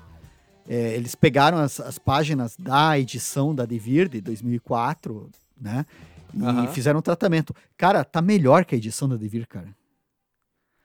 [0.70, 5.86] É, eles pegaram as, as páginas da edição da Devir de 2004, né?
[6.34, 6.68] E Aham.
[6.68, 7.54] fizeram um tratamento.
[7.78, 9.76] Cara, tá melhor que a edição da Devir, cara.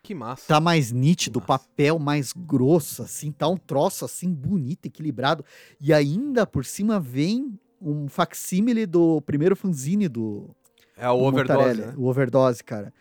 [0.03, 0.47] Que massa.
[0.49, 5.45] Tá mais nítido, o papel mais grosso, assim, tá um troço assim bonito, equilibrado.
[5.81, 10.51] E ainda por cima vem um facsímile do primeiro fanzine do,
[10.97, 11.95] É o do overdose, né?
[11.97, 12.93] O overdose, cara.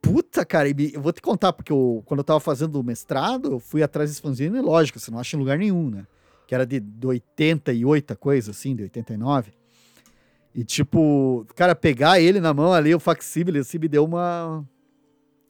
[0.00, 3.58] Puta, cara, eu vou te contar, porque eu, quando eu tava fazendo o mestrado, eu
[3.58, 6.06] fui atrás desse fanzine, e lógico, você não acha em lugar nenhum, né?
[6.46, 9.52] Que era de, de 88, a coisa assim, de 89.
[10.56, 14.64] E tipo, cara, pegar ele na mão ali, o facsímile, assim, me deu uma.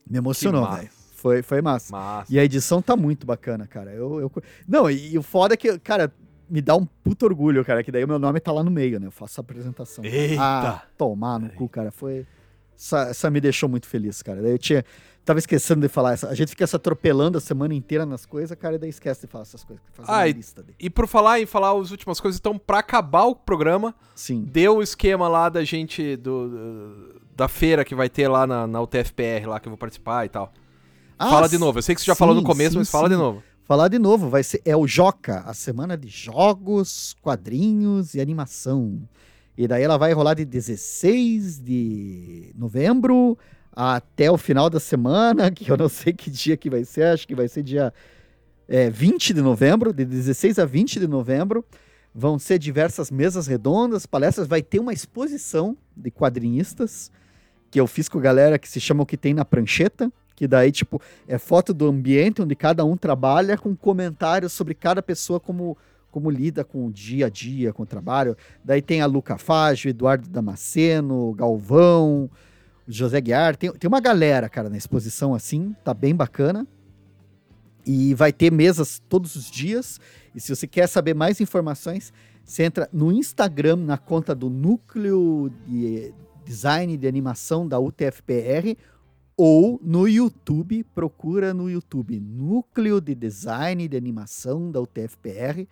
[0.05, 0.89] Me emocionou, velho.
[1.15, 1.93] Foi, foi massa.
[1.93, 2.35] Massa.
[2.35, 3.93] E a edição tá muito bacana, cara.
[3.93, 4.33] Eu, eu...
[4.67, 6.13] Não, e, e o foda é que, cara,
[6.51, 8.99] me dá um puto orgulho, cara, que daí o meu nome tá lá no meio,
[8.99, 9.07] né?
[9.07, 10.05] Eu faço a apresentação.
[10.05, 10.43] Eita!
[10.43, 11.93] Ah, tomar no cu, cara.
[11.93, 12.27] Foi.
[12.77, 14.43] Essa, essa me deixou muito feliz, cara.
[14.43, 14.85] Daí eu tinha.
[15.27, 16.13] Tava esquecendo de falar.
[16.13, 19.23] Essa, a gente fica se atropelando a semana inteira nas coisas, cara, e daí esquece
[19.23, 19.85] de falar essas coisas.
[20.07, 20.41] Ah, e-.
[20.79, 24.45] E por falar em falar as últimas coisas, então, pra acabar o programa, Sim.
[24.45, 28.81] deu o esquema lá da gente, do, da feira que vai ter lá na, na
[28.81, 30.53] UTFPR, lá que eu vou participar e tal.
[31.19, 31.79] Ah, fala de novo.
[31.81, 33.15] Eu sei que você já sim, falou no começo, sim, mas fala sim.
[33.15, 33.43] de novo.
[33.65, 39.03] Falar de novo, vai ser é o Joca, a semana de jogos, quadrinhos e animação.
[39.59, 43.37] E daí ela vai rolar de 16 de novembro
[43.77, 47.29] até o final da semana, que eu não sei que dia que vai ser, acho
[47.29, 47.93] que vai ser dia
[48.67, 51.63] é, 20 de novembro, de 16 a 20 de novembro.
[52.15, 57.13] Vão ser diversas mesas redondas, palestras, vai ter uma exposição de quadrinistas
[57.71, 60.49] que eu fiz com a galera que se chama O Que Tem na Prancheta, que
[60.49, 65.39] daí, tipo, é foto do ambiente onde cada um trabalha com comentários sobre cada pessoa
[65.39, 65.77] como,
[66.11, 68.35] como lida com o dia a dia, com o trabalho.
[68.65, 72.31] Daí tem a Luca Fágio, Eduardo Damasceno, Galvão,
[72.87, 73.57] José Guiar.
[73.57, 76.67] Tem, tem uma galera, cara, na exposição assim, tá bem bacana.
[77.85, 80.01] E vai ter mesas todos os dias.
[80.35, 82.13] E se você quer saber mais informações,
[82.45, 86.13] você entra no Instagram, na conta do Núcleo de
[86.45, 88.77] Design de Animação da UTFPR
[89.37, 95.67] ou no YouTube, procura no YouTube Núcleo de Design de Animação da UTFPR,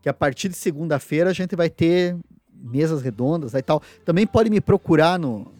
[0.00, 2.16] que a partir de segunda-feira a gente vai ter
[2.54, 3.82] mesas redondas e tal.
[4.04, 5.52] Também pode me procurar no,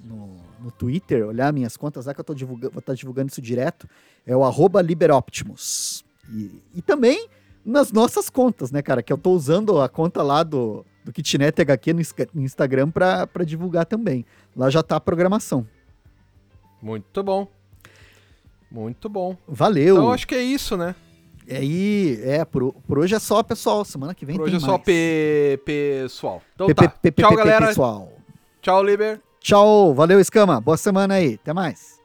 [0.61, 3.88] no, Twitter, olhar minhas contas lá que eu tô divulga- vou estar divulgando isso direto.
[4.26, 6.04] É o arroba LiberOptimus.
[6.30, 7.28] E, e também
[7.64, 9.02] nas nossas contas, né, cara?
[9.02, 12.00] Que eu tô usando a conta lá do, do Kitnet HQ no,
[12.34, 14.24] no Instagram para divulgar também.
[14.56, 15.66] Lá já tá a programação.
[16.80, 17.48] Muito bom.
[18.70, 19.36] Muito bom.
[19.46, 19.96] Valeu!
[19.96, 20.94] Então acho que é isso, né?
[21.46, 23.82] E aí, é, por, por hoje é só, pessoal.
[23.82, 26.42] Semana que vem Por tem hoje é só pessoal.
[26.54, 26.88] Então tá.
[27.11, 27.68] Tchau, galera.
[27.68, 28.12] pessoal.
[28.61, 29.20] Tchau, Liber.
[29.41, 30.61] Tchau, valeu, Escama.
[30.61, 31.39] Boa semana aí.
[31.41, 31.97] Até mais.